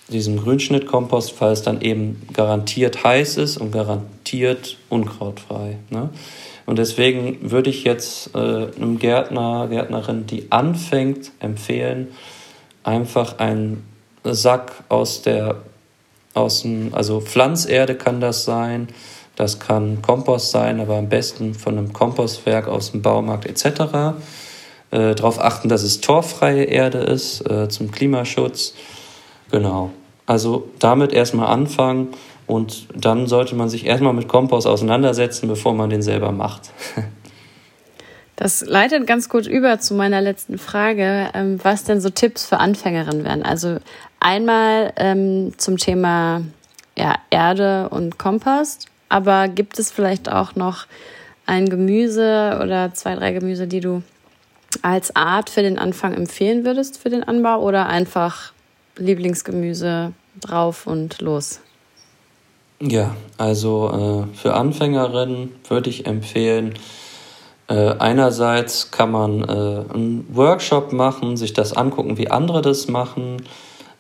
diesem 0.10 0.38
Grünschnittkompost, 0.38 1.42
es 1.42 1.62
dann 1.62 1.82
eben 1.82 2.22
garantiert 2.34 3.04
heiß 3.04 3.38
ist 3.38 3.58
und 3.58 3.72
garantiert 3.72 4.78
unkrautfrei. 4.90 5.78
Ne? 5.90 6.10
Und 6.72 6.78
deswegen 6.78 7.52
würde 7.52 7.70
ich 7.70 7.84
jetzt 7.84 8.34
äh, 8.34 8.38
einem 8.38 8.98
Gärtner, 8.98 9.68
Gärtnerin, 9.68 10.26
die 10.26 10.54
anfängt, 10.54 11.34
empfehlen, 11.42 12.08
einfach 12.86 13.40
einen 13.40 13.84
Sack 14.24 14.72
aus 14.88 15.22
der, 15.22 15.58
aus 16.34 16.62
dem, 16.62 16.94
also 16.94 17.20
Pflanzerde 17.20 17.96
kann 17.96 18.22
das 18.22 18.46
sein, 18.46 18.88
das 19.36 19.60
kann 19.60 20.02
Kompost 20.02 20.52
sein, 20.52 20.80
aber 20.80 20.96
am 20.96 21.10
besten 21.10 21.56
von 21.56 21.78
einem 21.78 21.92
Kompostwerk 21.92 22.70
aus 22.70 22.92
dem 22.92 23.02
Baumarkt 23.02 23.48
etc. 23.48 24.16
Äh, 24.92 25.16
darauf 25.16 25.42
achten, 25.42 25.68
dass 25.68 25.84
es 25.84 26.00
torfreie 26.00 26.64
Erde 26.64 27.00
ist 27.00 27.42
äh, 27.52 27.68
zum 27.68 27.92
Klimaschutz. 27.92 28.76
Genau. 29.52 29.92
Also 30.26 30.70
damit 30.80 31.12
erstmal 31.12 31.48
anfangen 31.48 32.14
und 32.48 32.88
dann 32.96 33.28
sollte 33.28 33.56
man 33.56 33.70
sich 33.70 33.86
erstmal 33.86 34.14
mit 34.14 34.28
Kompost 34.28 34.68
auseinandersetzen, 34.68 35.48
bevor 35.48 35.74
man 35.74 35.90
den 35.90 36.02
selber 36.02 36.32
macht. 36.32 36.72
Das 38.42 38.66
leitet 38.66 39.06
ganz 39.06 39.30
gut 39.30 39.46
über 39.46 39.80
zu 39.80 39.94
meiner 39.94 40.20
letzten 40.20 40.58
Frage, 40.58 41.30
ähm, 41.36 41.60
was 41.62 41.84
denn 41.84 42.02
so 42.02 42.10
Tipps 42.10 42.44
für 42.44 42.58
Anfängerinnen 42.58 43.24
wären. 43.24 43.44
Also 43.44 43.78
einmal 44.20 44.94
ähm, 44.96 45.54
zum 45.58 45.78
Thema 45.78 46.42
ja, 46.98 47.20
Erde 47.30 47.90
und 47.90 48.18
Kompost, 48.18 48.88
aber 49.10 49.48
gibt 49.48 49.78
es 49.78 49.92
vielleicht 49.92 50.32
auch 50.32 50.56
noch 50.56 50.88
ein 51.46 51.70
Gemüse 51.70 52.60
oder 52.64 52.94
zwei, 52.96 53.14
drei 53.14 53.32
Gemüse, 53.32 53.68
die 53.68 53.80
du 53.80 54.02
als 54.82 55.16
Art 55.16 55.52
für 55.52 55.62
den 55.62 55.78
Anfang 55.78 56.14
empfehlen 56.16 56.66
würdest 56.66 56.98
für 56.98 57.12
den 57.12 57.24
Anbau 57.24 57.62
oder 57.62 57.88
einfach 57.88 58.54
Lieblingsgemüse 58.98 60.14
drauf 60.40 60.88
und 60.88 61.22
los? 61.22 61.60
Ja, 62.82 63.16
also 63.38 64.28
äh, 64.34 64.36
für 64.36 64.56
Anfängerinnen 64.56 65.52
würde 65.68 65.90
ich 65.90 66.08
empfehlen, 66.08 66.74
äh, 67.72 67.96
einerseits 68.00 68.92
kann 68.92 69.12
man 69.12 69.44
äh, 69.44 69.94
einen 69.94 70.28
Workshop 70.34 70.92
machen, 70.92 71.38
sich 71.38 71.54
das 71.54 71.72
angucken, 71.72 72.18
wie 72.18 72.30
andere 72.30 72.62
das 72.62 72.90
machen. 72.90 73.38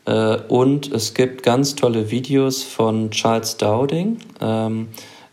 Äh, 0.05 0.37
und 0.47 0.91
es 0.91 1.13
gibt 1.13 1.43
ganz 1.43 1.75
tolle 1.75 2.11
Videos 2.11 2.63
von 2.63 3.11
Charles 3.11 3.55
Dowding, 3.55 4.17
ähm, 4.41 4.89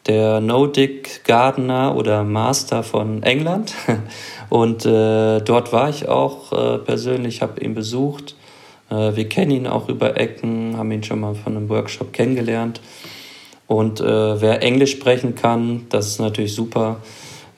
der 0.07 0.41
No-Dick 0.41 1.25
Gardener 1.25 1.97
oder 1.97 2.23
Master 2.23 2.85
von 2.85 3.23
England. 3.25 3.75
Und 4.51 4.87
äh, 4.87 5.41
dort 5.41 5.73
war 5.73 5.91
ich 5.91 6.09
auch 6.09 6.53
äh, 6.53 6.79
persönlich, 6.79 7.43
habe 7.43 7.61
ihn 7.61 7.75
besucht. 7.75 8.35
wir 8.89 9.29
kennen 9.29 9.51
ihn 9.51 9.67
auch 9.67 9.91
über 9.91 10.17
Ecken, 10.17 10.79
haben 10.79 10.91
ihn 10.93 11.03
schon 11.03 11.21
mal 11.21 11.35
von 11.35 11.55
einem 11.55 11.69
Workshop 11.69 12.15
kennengelernt. 12.15 12.81
Und 13.69 14.01
äh, 14.01 14.41
wer 14.41 14.63
Englisch 14.63 14.93
sprechen 14.93 15.35
kann, 15.35 15.87
das 15.91 16.09
ist 16.09 16.21
natürlich 16.21 16.55
super. 16.55 16.97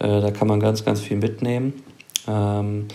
Äh, 0.01 0.21
da 0.21 0.31
kann 0.33 0.49
man 0.49 0.61
ganz, 0.61 0.85
ganz 0.85 1.01
viel 1.01 1.17
mitnehmen. 1.17 1.85
Ähm, 2.29 2.89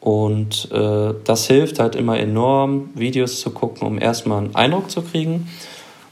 und 0.00 0.72
äh, 0.72 1.14
das 1.24 1.46
hilft 1.46 1.78
halt 1.78 1.94
immer 1.94 2.18
enorm, 2.18 2.88
Videos 2.94 3.40
zu 3.40 3.50
gucken, 3.50 3.86
um 3.86 4.00
erstmal 4.00 4.38
einen 4.38 4.54
Eindruck 4.54 4.90
zu 4.90 5.02
kriegen. 5.02 5.48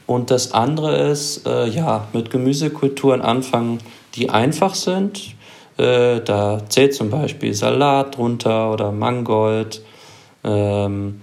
Und 0.05 0.29
das 0.29 0.53
andere 0.53 0.95
ist, 1.09 1.47
äh, 1.47 1.67
ja, 1.67 2.07
mit 2.13 2.29
Gemüsekulturen 2.29 3.21
anfangen, 3.21 3.79
die 4.13 4.29
einfach 4.29 4.75
sind. 4.75 5.35
Äh, 5.77 6.21
da 6.21 6.61
zählt 6.69 6.93
zum 6.93 7.09
Beispiel 7.09 7.55
Salat 7.55 8.15
drunter 8.15 8.71
oder 8.71 8.91
Mangold. 8.91 9.81
Ähm, 10.43 11.21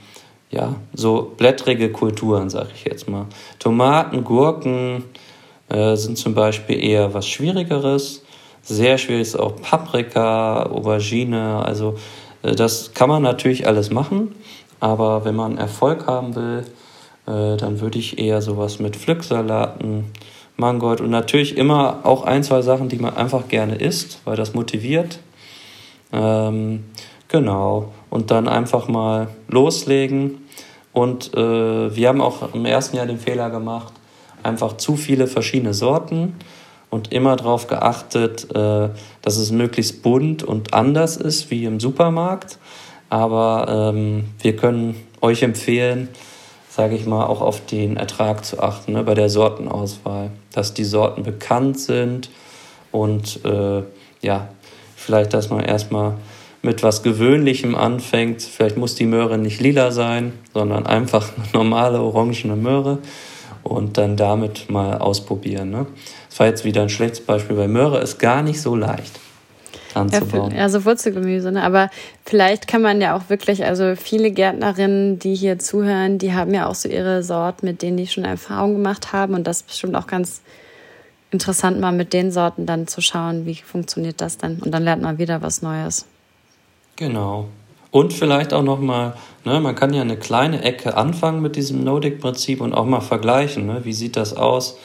ja, 0.55 0.77
so 0.95 1.33
blättrige 1.37 1.91
Kulturen, 1.91 2.49
sage 2.49 2.69
ich 2.75 2.85
jetzt 2.85 3.09
mal. 3.09 3.27
Tomaten, 3.59 4.23
Gurken 4.23 5.05
äh, 5.69 5.97
sind 5.97 6.17
zum 6.17 6.35
Beispiel 6.35 6.83
eher 6.83 7.13
was 7.13 7.27
Schwierigeres. 7.27 8.23
Sehr 8.63 8.97
schwierig 8.97 9.23
ist 9.23 9.37
auch 9.37 9.57
Paprika, 9.61 10.63
Aubergine. 10.65 11.65
Also 11.65 11.97
äh, 12.43 12.55
das 12.55 12.95
kann 12.95 13.09
man 13.09 13.23
natürlich 13.23 13.67
alles 13.67 13.91
machen, 13.91 14.35
aber 14.79 15.25
wenn 15.25 15.35
man 15.35 15.59
Erfolg 15.59 16.07
haben 16.07 16.37
will, 16.37 16.65
äh, 17.27 17.57
dann 17.57 17.81
würde 17.81 17.99
ich 17.99 18.19
eher 18.19 18.41
sowas 18.41 18.79
mit 18.79 18.97
Pflücksalaten, 18.97 20.13
Mangold 20.57 21.01
und 21.01 21.11
natürlich 21.11 21.57
immer 21.57 22.01
auch 22.05 22.23
ein, 22.23 22.45
zwei 22.45 22.63
Sachen, 22.63 22.89
die 22.89 22.99
man 22.99 23.17
einfach 23.17 23.49
gerne 23.49 23.75
isst, 23.75 24.21
weil 24.25 24.37
das 24.37 24.55
motiviert. 24.55 25.19
Ähm, 26.13 26.85
genau. 27.27 27.93
Und 28.09 28.31
dann 28.31 28.47
einfach 28.47 28.87
mal 28.87 29.27
loslegen 29.49 30.44
und 30.95 31.35
äh, 31.35 31.95
wir 31.95 32.09
haben 32.09 32.21
auch 32.21 32.55
im 32.55 32.65
ersten 32.65 32.97
Jahr 32.97 33.07
den 33.07 33.19
Fehler 33.19 33.51
gemacht, 33.51 33.93
einfach 34.45 34.77
zu 34.77 34.97
viele 34.97 35.27
verschiedene 35.27 35.75
Sorten 35.75 36.37
und 36.89 37.13
immer 37.13 37.35
darauf 37.35 37.67
geachtet, 37.67 38.47
äh, 38.55 38.89
dass 39.21 39.37
es 39.37 39.51
möglichst 39.51 40.03
bunt 40.03 40.45
und 40.45 40.73
anders 40.73 41.17
ist 41.17 41.51
wie 41.51 41.65
im 41.65 41.81
Supermarkt. 41.81 42.59
Aber 43.11 43.93
ähm, 43.93 44.27
wir 44.41 44.55
können 44.55 44.95
euch 45.21 45.43
empfehlen, 45.43 46.09
sage 46.71 46.95
ich 46.95 47.07
mal, 47.07 47.27
auch 47.27 47.41
auf 47.41 47.67
den 47.67 47.97
Ertrag 47.97 48.45
zu 48.45 48.63
achten 48.63 48.93
ne, 48.93 49.03
bei 49.03 49.15
der 49.15 49.29
Sortenauswahl, 49.29 50.31
dass 50.53 50.75
die 50.75 50.85
Sorten 50.85 51.25
bekannt 51.25 51.81
sind 51.81 52.31
und 52.93 53.45
äh, 53.45 53.83
ja, 54.23 54.49
vielleicht, 54.95 55.35
dass 55.35 55.51
man 55.51 55.61
erstmal 55.65 56.15
mit 56.65 56.83
was 56.83 57.03
Gewöhnlichem 57.03 57.75
anfängt. 57.75 58.43
Vielleicht 58.43 58.77
muss 58.77 58.95
die 58.95 59.07
Möhre 59.07 59.39
nicht 59.39 59.61
lila 59.61 59.91
sein, 59.91 60.33
sondern 60.53 60.87
einfach 60.87 61.33
eine 61.37 61.47
normale 61.53 62.01
orangene 62.01 62.57
Möhre 62.57 62.99
und 63.63 63.99
dann 63.99 64.17
damit 64.17 64.71
mal 64.71 64.99
ausprobieren. 64.99 65.71
Ne? 65.71 65.87
Das 66.29 66.41
war 66.41 66.47
jetzt 66.47 66.65
wieder 66.65 66.83
ein 66.83 66.89
schlechtes 66.89 67.21
Beispiel, 67.21 67.57
weil 67.57 67.69
Möhre 67.69 68.01
ist 68.01 68.19
gar 68.19 68.43
nicht 68.43 68.61
so 68.61 68.75
leicht 68.75 69.21
anzubauen. 69.95 70.53
Ja, 70.55 70.63
also 70.63 70.85
Wurzelgemüse, 70.85 71.53
ne? 71.53 71.63
aber 71.63 71.91
vielleicht 72.25 72.67
kann 72.67 72.83
man 72.83 73.01
ja 73.01 73.17
auch 73.17 73.29
wirklich, 73.29 73.65
also 73.65 73.95
viele 73.97 74.31
Gärtnerinnen, 74.31 75.19
die 75.19 75.35
hier 75.35 75.59
zuhören, 75.59 76.19
die 76.19 76.33
haben 76.33 76.53
ja 76.53 76.67
auch 76.67 76.75
so 76.75 76.89
ihre 76.89 77.23
Sorten, 77.23 77.67
mit 77.67 77.83
denen 77.83 77.97
die 77.97 78.07
schon 78.07 78.25
Erfahrung 78.25 78.75
gemacht 78.75 79.13
haben 79.13 79.35
und 79.35 79.47
das 79.47 79.59
ist 79.59 79.69
bestimmt 79.69 79.95
auch 79.95 80.07
ganz 80.07 80.43
interessant, 81.31 81.81
mal 81.81 81.93
mit 81.93 82.13
den 82.13 82.33
Sorten 82.33 82.67
dann 82.67 82.87
zu 82.87 83.01
schauen, 83.01 83.47
wie 83.47 83.55
funktioniert 83.55 84.21
das 84.21 84.37
dann 84.37 84.59
und 84.59 84.73
dann 84.73 84.83
lernt 84.83 85.03
man 85.03 85.19
wieder 85.19 85.43
was 85.43 85.63
Neues. 85.63 86.07
Genau. 86.97 87.47
Und 87.91 88.13
vielleicht 88.13 88.53
auch 88.53 88.63
nochmal, 88.63 89.15
ne, 89.45 89.61
man 89.61 89.75
kann 89.75 89.95
ja 89.95 90.03
eine 90.03 90.17
kleine 90.17 90.63
Ecke 90.63 90.97
anfangen 90.97 91.43
mit 91.43 91.57
diesem 91.57 91.85
No-Dick-Prinzip 91.85 92.61
und 92.61 92.73
auch 92.73 92.87
mal 92.87 93.01
vergleichen. 93.01 93.67
Ne? 93.67 93.85
Wie 93.85 93.93
sieht 93.93 94.17
das 94.17 94.37
aus? 94.37 94.79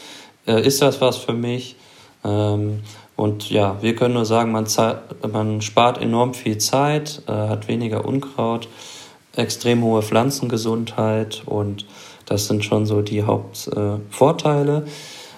Äh, 0.45 0.65
ist 0.65 0.82
das 0.82 1.02
was 1.02 1.17
für 1.17 1.34
mich? 1.34 1.76
Ähm, 2.24 2.82
und 3.15 3.50
ja, 3.50 3.78
wir 3.82 3.95
können 3.95 4.13
nur 4.13 4.26
sagen, 4.26 4.52
man, 4.52 4.67
man 5.32 5.62
spart 5.62 6.02
enorm 6.02 6.34
viel 6.34 6.58
Zeit, 6.58 7.22
äh, 7.28 7.32
hat 7.32 7.67
weniger 7.67 8.06
Unkraut, 8.06 8.67
extrem 9.36 9.84
hohe 9.84 10.02
Pflanzengesundheit 10.02 11.43
und 11.45 11.86
das 12.26 12.48
sind 12.48 12.63
schon 12.63 12.86
so 12.86 13.02
die 13.02 13.24
Hauptvorteile. 13.24 14.86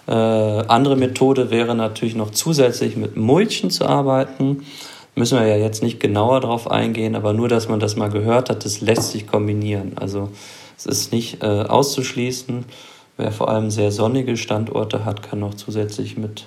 Äh, 0.07 0.11
andere 0.11 0.95
Methode 0.95 1.51
wäre 1.51 1.73
natürlich 1.73 2.15
noch 2.15 2.31
zusätzlich 2.31 2.97
mit 2.97 3.15
Mulchen 3.15 3.71
zu 3.71 3.85
arbeiten. 3.85 4.65
Müssen 5.15 5.39
wir 5.39 5.45
ja 5.45 5.57
jetzt 5.57 5.83
nicht 5.83 5.99
genauer 5.99 6.39
darauf 6.39 6.71
eingehen, 6.71 7.15
aber 7.15 7.33
nur, 7.33 7.49
dass 7.49 7.67
man 7.67 7.79
das 7.79 7.95
mal 7.95 8.09
gehört 8.09 8.49
hat, 8.49 8.63
das 8.63 8.81
lässt 8.81 9.11
sich 9.11 9.27
kombinieren. 9.27 9.93
Also 9.97 10.29
es 10.77 10.85
ist 10.85 11.11
nicht 11.11 11.43
äh, 11.43 11.63
auszuschließen. 11.63 12.65
Wer 13.17 13.31
vor 13.31 13.49
allem 13.49 13.69
sehr 13.69 13.91
sonnige 13.91 14.37
Standorte 14.37 15.05
hat, 15.05 15.21
kann 15.21 15.39
noch 15.39 15.53
zusätzlich 15.53 16.17
mit 16.17 16.45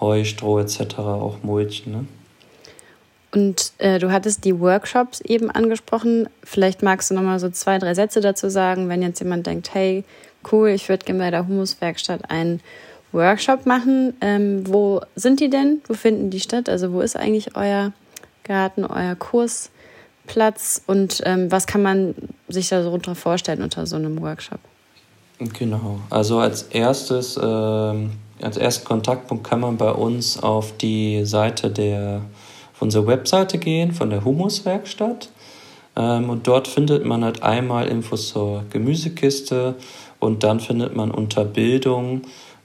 Heu, 0.00 0.24
Stroh 0.24 0.58
etc. 0.58 0.98
auch 0.98 1.42
mulchen. 1.42 1.92
Ne? 1.92 2.04
Und 3.32 3.72
äh, 3.78 3.98
du 3.98 4.12
hattest 4.12 4.44
die 4.44 4.60
Workshops 4.60 5.20
eben 5.20 5.50
angesprochen. 5.50 6.28
Vielleicht 6.44 6.82
magst 6.82 7.10
du 7.10 7.14
noch 7.14 7.22
mal 7.22 7.40
so 7.40 7.50
zwei, 7.50 7.78
drei 7.78 7.94
Sätze 7.94 8.20
dazu 8.20 8.48
sagen, 8.48 8.88
wenn 8.88 9.02
jetzt 9.02 9.18
jemand 9.18 9.46
denkt, 9.46 9.74
hey, 9.74 10.04
cool, 10.52 10.68
ich 10.68 10.88
würde 10.88 11.04
gerne 11.04 11.20
bei 11.20 11.30
der 11.30 11.48
Humuswerkstatt 11.48 12.30
einen 12.30 12.60
Workshop 13.14 13.64
machen. 13.66 14.14
Ähm, 14.20 14.64
wo 14.66 15.00
sind 15.16 15.40
die 15.40 15.48
denn? 15.48 15.80
Wo 15.86 15.94
finden 15.94 16.30
die 16.30 16.40
statt? 16.40 16.68
Also 16.68 16.92
wo 16.92 17.00
ist 17.00 17.16
eigentlich 17.16 17.56
euer 17.56 17.92
Garten, 18.42 18.84
euer 18.84 19.14
Kursplatz 19.14 20.82
und 20.86 21.22
ähm, 21.24 21.50
was 21.50 21.66
kann 21.66 21.82
man 21.82 22.14
sich 22.48 22.68
da 22.68 22.82
so 22.82 22.88
darunter 22.88 23.14
vorstellen 23.14 23.62
unter 23.62 23.86
so 23.86 23.96
einem 23.96 24.20
Workshop? 24.20 24.60
Genau, 25.38 25.98
also 26.10 26.38
als 26.38 26.62
erstes 26.62 27.38
ähm, 27.42 28.12
als 28.42 28.56
ersten 28.56 28.84
Kontaktpunkt 28.84 29.44
kann 29.44 29.60
man 29.60 29.76
bei 29.76 29.90
uns 29.90 30.42
auf 30.42 30.76
die 30.76 31.24
Seite 31.24 31.70
der, 31.70 32.22
von 32.72 32.88
unserer 32.88 33.06
Webseite 33.06 33.58
gehen, 33.58 33.92
von 33.92 34.10
der 34.10 34.24
Humuswerkstatt. 34.24 35.30
Ähm, 35.96 36.30
und 36.30 36.46
dort 36.46 36.68
findet 36.68 37.04
man 37.04 37.24
halt 37.24 37.42
einmal 37.42 37.86
Infos 37.86 38.28
zur 38.28 38.64
Gemüsekiste 38.70 39.76
und 40.18 40.42
dann 40.42 40.60
findet 40.60 40.96
man 40.96 41.10
unter 41.10 41.44
Bildung 41.44 42.22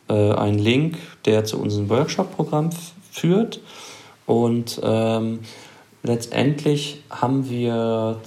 äh, 0.09 0.33
einen 0.33 0.59
Link, 0.59 0.97
der 1.25 1.45
zu 1.45 1.59
unserem 1.59 1.89
Workshop-Programm 1.89 2.71
führt. 3.11 3.61
Und 4.25 4.79
ähm, 4.83 5.39
letztendlich 6.03 7.03
haben 7.09 7.49
wir 7.49 8.19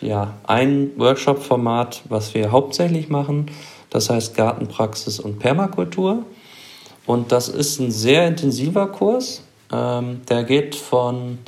ja, 0.00 0.34
ein 0.44 0.90
Workshop-Format, 0.96 2.02
was 2.08 2.34
wir 2.34 2.52
hauptsächlich 2.52 3.08
machen. 3.08 3.50
Das 3.90 4.10
heißt 4.10 4.34
Gartenpraxis 4.34 5.20
und 5.20 5.38
Permakultur. 5.38 6.24
Und 7.06 7.32
das 7.32 7.48
ist 7.48 7.80
ein 7.80 7.90
sehr 7.90 8.26
intensiver 8.26 8.86
Kurs. 8.86 9.42
Ähm, 9.72 10.22
der 10.28 10.44
geht 10.44 10.74
von 10.74 11.38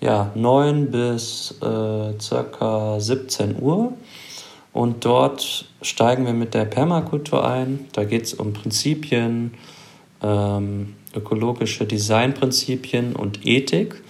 ja, 0.00 0.30
9 0.34 0.90
bis 0.90 1.54
äh, 1.62 2.18
circa 2.20 3.00
17 3.00 3.60
Uhr. 3.60 3.92
Und 4.74 5.04
dort 5.04 5.66
steigen 5.82 6.26
wir 6.26 6.32
mit 6.32 6.52
der 6.52 6.64
Permakultur 6.64 7.48
ein. 7.48 7.86
Da 7.92 8.02
geht 8.02 8.24
es 8.24 8.34
um 8.34 8.52
Prinzipien, 8.52 9.54
ähm, 10.20 10.94
ökologische 11.14 11.86
Designprinzipien 11.86 13.14
und 13.14 13.46
Ethik. 13.46 14.02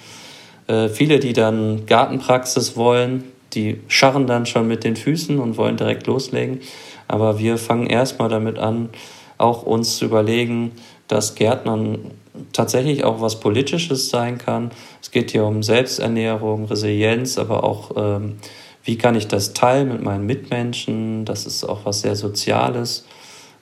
Äh, 0.66 0.88
viele, 0.88 1.20
die 1.20 1.35
dann 1.35 1.85
Gartenpraxis 1.85 2.77
wollen, 2.77 3.24
die 3.53 3.81
scharren 3.88 4.27
dann 4.27 4.46
schon 4.46 4.66
mit 4.66 4.85
den 4.85 4.96
Füßen 4.96 5.38
und 5.38 5.59
wollen 5.59 5.77
direkt 5.77 6.07
loslegen. 6.07 6.61
Aber 7.09 7.38
wir 7.38 7.59
fangen 7.59 7.87
erstmal 7.87 8.31
damit 8.31 8.59
an, 8.59 8.88
auch 9.37 9.64
uns 9.64 9.98
zu 9.98 10.07
überlegen, 10.07 10.72
dass 11.09 11.35
Gärtnern 11.35 12.12
tatsächlich 12.55 13.05
auch 13.05 13.20
was 13.20 13.38
Politisches 13.38 14.09
sein 14.09 14.38
kann. 14.38 14.70
Es 15.03 15.11
geht 15.11 15.33
hier 15.33 15.44
um 15.44 15.62
Selbsternährung, 15.62 16.64
Resilienz, 16.64 17.37
aber 17.37 17.64
auch, 17.64 17.90
ähm, 17.96 18.37
wie 18.85 18.97
kann 18.97 19.14
ich 19.14 19.27
das 19.27 19.55
teilen 19.55 19.88
mit 19.88 20.03
meinen 20.03 20.27
Mitmenschen. 20.27 21.25
Das 21.25 21.47
ist 21.47 21.64
auch 21.64 21.81
was 21.85 22.03
sehr 22.03 22.16
Soziales. 22.16 23.05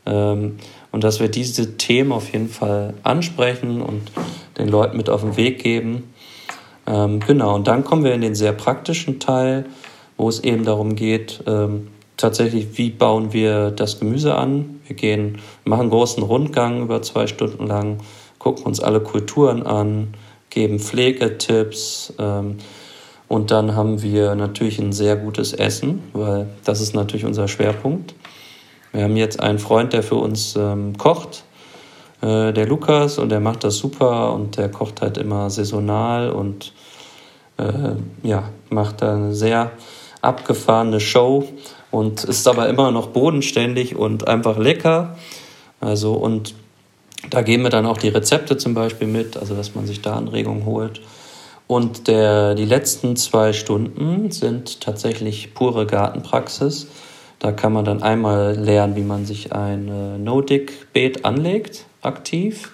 Ähm, 0.05 0.57
und 0.91 1.05
dass 1.05 1.21
wir 1.21 1.29
diese 1.29 1.77
Themen 1.77 2.13
auf 2.13 2.33
jeden 2.33 2.49
Fall 2.49 2.95
ansprechen 3.03 3.81
und 3.81 4.11
den 4.59 4.69
Leuten 4.69 4.97
mit 4.97 5.09
auf 5.09 5.23
den 5.23 5.37
Weg 5.37 5.63
geben. 5.63 6.13
Ähm, 6.87 7.21
genau, 7.21 7.55
und 7.55 7.69
dann 7.69 7.85
kommen 7.85 8.05
wir 8.05 8.13
in 8.13 8.21
den 8.21 8.35
sehr 8.35 8.53
praktischen 8.53 9.21
Teil, 9.21 9.67
wo 10.17 10.29
es 10.29 10.41
eben 10.41 10.65
darum 10.65 10.97
geht, 10.97 11.43
ähm, 11.47 11.89
tatsächlich, 12.17 12.77
wie 12.77 12.91
bauen 12.91 13.33
wir 13.33 13.71
das 13.71 14.01
Gemüse 14.01 14.35
an. 14.35 14.81
Wir 14.87 14.97
gehen, 14.97 15.39
machen 15.65 15.83
einen 15.83 15.91
großen 15.91 16.23
Rundgang 16.23 16.83
über 16.83 17.01
zwei 17.03 17.27
Stunden 17.27 17.67
lang, 17.67 17.99
gucken 18.39 18.65
uns 18.65 18.81
alle 18.81 19.01
Kulturen 19.01 19.63
an, 19.63 20.15
geben 20.51 20.81
Pflegetipps. 20.81 22.13
Und 23.33 23.51
dann 23.51 23.75
haben 23.75 24.03
wir 24.03 24.35
natürlich 24.35 24.79
ein 24.79 24.93
sehr 24.93 25.17
gutes 25.17 25.55
Essen, 25.55 26.03
weil 26.13 26.51
das 26.65 26.83
ist 26.83 26.95
natürlich 26.95 27.25
unser 27.25 27.49
Schwerpunkt. 27.49 28.15
Wir 28.93 29.05
haben 29.05 29.17
jetzt 29.17 29.41
einen 29.41 29.59
Freund, 29.59 29.95
der 29.95 30.03
für 30.03 30.17
uns 30.17 30.55
ähm, 30.55 30.99
kocht, 30.99 31.45
äh, 32.21 32.53
der 32.53 32.67
Lukas, 32.67 33.17
und 33.17 33.31
der 33.31 33.41
macht 33.41 33.65
das 33.65 33.79
super 33.79 34.35
und 34.35 34.59
der 34.59 34.71
kocht 34.71 35.01
halt 35.01 35.17
immer 35.17 35.49
saisonal 35.49 36.31
und 36.31 36.75
äh, 37.57 37.95
ja, 38.23 38.51
macht 38.69 39.01
da 39.01 39.15
eine 39.15 39.35
sehr 39.35 39.71
abgefahrene 40.21 41.01
Show 41.01 41.49
und 41.91 42.25
ist 42.25 42.47
aber 42.47 42.69
immer 42.69 42.91
noch 42.91 43.07
bodenständig 43.07 43.97
und 43.97 44.29
einfach 44.29 44.59
lecker. 44.59 45.17
Also 45.81 46.13
und 46.13 46.55
da 47.31 47.41
geben 47.41 47.63
wir 47.63 47.71
dann 47.71 47.87
auch 47.87 47.97
die 47.97 48.09
Rezepte 48.09 48.59
zum 48.59 48.75
Beispiel 48.75 49.07
mit, 49.07 49.39
also 49.39 49.55
dass 49.55 49.75
man 49.75 49.87
sich 49.87 50.03
da 50.03 50.17
Anregungen 50.17 50.67
holt. 50.67 51.01
Und 51.73 52.07
der, 52.07 52.55
die 52.55 52.67
letzten 52.67 53.17
zwei 53.17 53.55
Stunden 53.55 54.31
sind 54.31 54.83
tatsächlich 54.83 55.55
pure 55.55 55.87
Gartenpraxis. 55.87 56.87
Da 57.39 57.51
kann 57.51 57.73
man 57.73 57.87
dann 57.87 58.03
einmal 58.03 58.55
lernen, 58.59 58.95
wie 58.95 59.01
man 59.01 59.25
sich 59.25 59.55
ein 59.55 59.89
äh, 59.89 60.19
No-Dick-Beet 60.19 61.25
anlegt, 61.25 61.87
aktiv. 62.03 62.73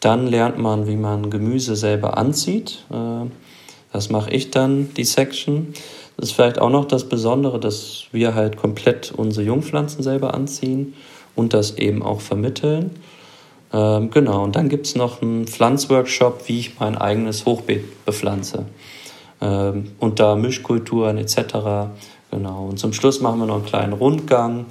Dann 0.00 0.26
lernt 0.26 0.58
man, 0.58 0.88
wie 0.88 0.96
man 0.96 1.30
Gemüse 1.30 1.76
selber 1.76 2.18
anzieht. 2.18 2.84
Äh, 2.90 3.30
das 3.92 4.10
mache 4.10 4.30
ich 4.32 4.50
dann, 4.50 4.92
die 4.94 5.04
Section. 5.04 5.72
Das 6.16 6.30
ist 6.30 6.34
vielleicht 6.34 6.58
auch 6.58 6.70
noch 6.70 6.86
das 6.86 7.08
Besondere, 7.08 7.60
dass 7.60 8.06
wir 8.10 8.34
halt 8.34 8.56
komplett 8.56 9.12
unsere 9.16 9.46
Jungpflanzen 9.46 10.02
selber 10.02 10.34
anziehen 10.34 10.94
und 11.36 11.54
das 11.54 11.78
eben 11.78 12.02
auch 12.02 12.22
vermitteln. 12.22 12.90
Ähm, 13.76 14.10
genau, 14.10 14.42
und 14.42 14.56
dann 14.56 14.70
gibt 14.70 14.86
es 14.86 14.94
noch 14.94 15.20
einen 15.20 15.46
Pflanzworkshop, 15.46 16.48
wie 16.48 16.60
ich 16.60 16.80
mein 16.80 16.96
eigenes 16.96 17.44
Hochbeet 17.44 18.06
bepflanze. 18.06 18.64
Ähm, 19.42 19.92
unter 19.98 20.36
Mischkulturen 20.36 21.18
etc. 21.18 21.90
Genau, 22.30 22.68
und 22.70 22.78
zum 22.78 22.94
Schluss 22.94 23.20
machen 23.20 23.38
wir 23.38 23.46
noch 23.46 23.56
einen 23.56 23.66
kleinen 23.66 23.92
Rundgang 23.92 24.64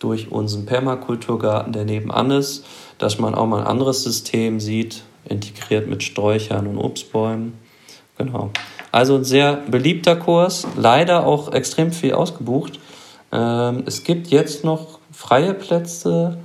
durch 0.00 0.30
unseren 0.30 0.66
Permakulturgarten, 0.66 1.72
der 1.72 1.86
nebenan 1.86 2.30
ist, 2.30 2.66
dass 2.98 3.18
man 3.18 3.34
auch 3.34 3.46
mal 3.46 3.60
ein 3.60 3.66
anderes 3.66 4.02
System 4.02 4.60
sieht, 4.60 5.02
integriert 5.24 5.88
mit 5.88 6.02
Sträuchern 6.02 6.66
und 6.66 6.76
Obstbäumen. 6.76 7.54
Genau. 8.18 8.50
Also 8.90 9.16
ein 9.16 9.24
sehr 9.24 9.54
beliebter 9.54 10.16
Kurs, 10.16 10.66
leider 10.76 11.24
auch 11.24 11.52
extrem 11.52 11.90
viel 11.90 12.12
ausgebucht. 12.12 12.78
Ähm, 13.32 13.84
es 13.86 14.04
gibt 14.04 14.26
jetzt 14.28 14.62
noch 14.62 14.98
freie 15.10 15.54
Plätze, 15.54 16.36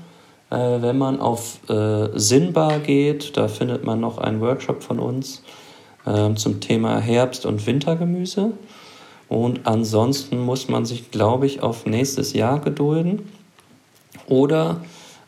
wenn 0.55 0.97
man 0.97 1.19
auf 1.19 1.59
äh, 1.69 2.09
Sinnbar 2.17 2.79
geht. 2.79 3.35
Da 3.37 3.47
findet 3.47 3.83
man 3.83 3.99
noch 3.99 4.17
einen 4.17 4.41
Workshop 4.41 4.83
von 4.83 4.99
uns 4.99 5.43
äh, 6.05 6.33
zum 6.35 6.59
Thema 6.61 6.99
Herbst- 6.99 7.45
und 7.45 7.65
Wintergemüse. 7.65 8.53
Und 9.29 9.67
ansonsten 9.67 10.39
muss 10.39 10.69
man 10.69 10.85
sich, 10.85 11.11
glaube 11.11 11.45
ich, 11.45 11.61
auf 11.61 11.85
nächstes 11.85 12.33
Jahr 12.33 12.59
gedulden. 12.59 13.29
Oder 14.27 14.81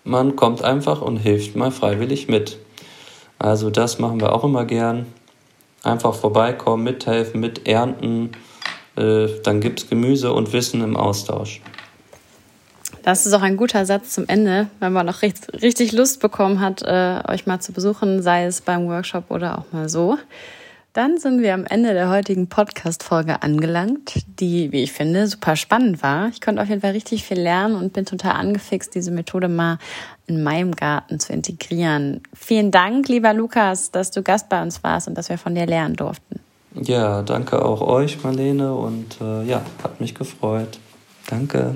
man 0.03 0.35
kommt 0.35 0.63
einfach 0.63 1.01
und 1.01 1.17
hilft 1.17 1.55
mal 1.55 1.71
freiwillig 1.71 2.27
mit. 2.27 2.57
Also 3.37 3.69
das 3.69 3.99
machen 3.99 4.19
wir 4.21 4.33
auch 4.33 4.43
immer 4.43 4.65
gern. 4.65 5.05
Einfach 5.83 6.13
vorbeikommen, 6.13 6.83
mithelfen, 6.83 7.39
miternten. 7.39 8.31
Äh, 8.95 9.27
dann 9.43 9.61
gibt 9.61 9.81
es 9.81 9.89
Gemüse 9.89 10.33
und 10.33 10.51
Wissen 10.53 10.81
im 10.81 10.97
Austausch. 10.97 11.61
Das 13.03 13.25
ist 13.25 13.33
auch 13.33 13.41
ein 13.41 13.57
guter 13.57 13.85
Satz 13.85 14.11
zum 14.11 14.27
Ende, 14.27 14.67
wenn 14.79 14.93
man 14.93 15.05
noch 15.05 15.21
richtig 15.21 15.91
Lust 15.91 16.19
bekommen 16.19 16.59
hat, 16.59 16.81
äh, 16.81 17.21
euch 17.27 17.45
mal 17.45 17.59
zu 17.59 17.71
besuchen, 17.71 18.21
sei 18.21 18.45
es 18.45 18.61
beim 18.61 18.87
Workshop 18.87 19.31
oder 19.31 19.59
auch 19.59 19.71
mal 19.71 19.89
so. 19.89 20.17
Dann 20.93 21.19
sind 21.19 21.41
wir 21.41 21.53
am 21.53 21.65
Ende 21.65 21.93
der 21.93 22.09
heutigen 22.09 22.47
Podcast-Folge 22.47 23.43
angelangt, 23.43 24.23
die, 24.39 24.71
wie 24.71 24.81
ich 24.81 24.91
finde, 24.91 25.27
super 25.27 25.55
spannend 25.55 26.01
war. 26.01 26.29
Ich 26.29 26.41
konnte 26.41 26.61
auf 26.61 26.67
jeden 26.67 26.81
Fall 26.81 26.91
richtig 26.91 27.25
viel 27.25 27.39
lernen 27.39 27.75
und 27.75 27.93
bin 27.93 28.05
total 28.05 28.31
angefixt, 28.31 28.95
diese 28.95 29.11
Methode 29.11 29.49
mal 29.49 29.77
in 30.25 30.41
meinem 30.41 30.75
Garten 30.75 31.19
zu 31.19 31.31
integrieren. 31.31 32.21
Vielen 32.33 32.71
Dank, 32.71 33.07
lieber 33.07 33.33
Lukas, 33.33 33.91
dass 33.91 34.09
du 34.09 34.23
Gast 34.23 34.49
bei 34.49 34.61
uns 34.61 34.83
warst 34.83 35.07
und 35.07 35.15
dass 35.15 35.29
wir 35.29 35.37
von 35.37 35.53
dir 35.53 35.67
lernen 35.67 35.95
durften. 35.95 36.39
Ja, 36.73 37.21
danke 37.21 37.63
auch 37.63 37.81
euch, 37.81 38.23
Marlene, 38.23 38.73
und 38.73 39.21
äh, 39.21 39.43
ja, 39.43 39.61
hat 39.83 40.01
mich 40.01 40.15
gefreut. 40.15 40.79
Danke. 41.29 41.75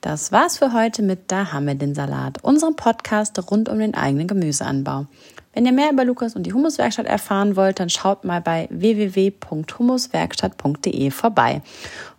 Das 0.00 0.32
war's 0.32 0.56
für 0.56 0.72
heute 0.72 1.02
mit 1.02 1.30
Da 1.30 1.52
haben 1.52 1.66
wir 1.66 1.74
den 1.74 1.94
Salat, 1.94 2.42
unserem 2.42 2.74
Podcast 2.74 3.38
rund 3.50 3.68
um 3.68 3.78
den 3.78 3.94
eigenen 3.94 4.28
Gemüseanbau. 4.28 5.06
Wenn 5.52 5.66
ihr 5.66 5.72
mehr 5.72 5.90
über 5.90 6.04
Lukas 6.04 6.36
und 6.36 6.44
die 6.44 6.52
Humuswerkstatt 6.52 7.06
erfahren 7.06 7.56
wollt, 7.56 7.80
dann 7.80 7.90
schaut 7.90 8.24
mal 8.24 8.40
bei 8.40 8.68
www.humuswerkstatt.de 8.70 11.10
vorbei. 11.10 11.60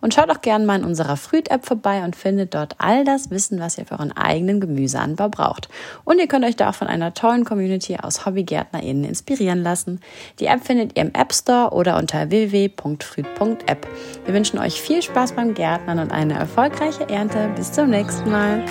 Und 0.02 0.12
schaut 0.12 0.28
auch 0.28 0.42
gerne 0.42 0.66
mal 0.66 0.78
in 0.78 0.84
unserer 0.84 1.16
Früht-App 1.16 1.64
vorbei 1.64 2.04
und 2.04 2.14
findet 2.14 2.54
dort 2.54 2.74
all 2.76 3.06
das 3.06 3.30
Wissen, 3.30 3.58
was 3.58 3.78
ihr 3.78 3.86
für 3.86 3.94
euren 3.94 4.12
eigenen 4.12 4.60
Gemüseanbau 4.60 5.30
braucht. 5.30 5.70
Und 6.04 6.18
ihr 6.18 6.26
könnt 6.26 6.44
euch 6.44 6.56
da 6.56 6.68
auch 6.68 6.74
von 6.74 6.88
einer 6.88 7.14
tollen 7.14 7.46
Community 7.46 7.96
aus 7.96 8.26
HobbygärtnerInnen 8.26 9.04
inspirieren 9.04 9.62
lassen. 9.62 10.00
Die 10.38 10.46
App 10.46 10.66
findet 10.66 10.98
ihr 10.98 11.04
im 11.04 11.14
App 11.14 11.32
Store 11.32 11.70
oder 11.70 11.96
unter 11.96 12.28
www.früht.app. 12.28 13.88
Wir 14.26 14.34
wünschen 14.34 14.58
euch 14.58 14.78
viel 14.78 15.00
Spaß 15.00 15.32
beim 15.32 15.54
Gärtnern 15.54 16.00
und 16.00 16.12
eine 16.12 16.34
erfolgreiche 16.34 17.08
Ernte. 17.08 17.48
Bis 17.56 17.72
zum 17.72 17.88
nächsten 17.88 18.30
Mal. 18.30 18.62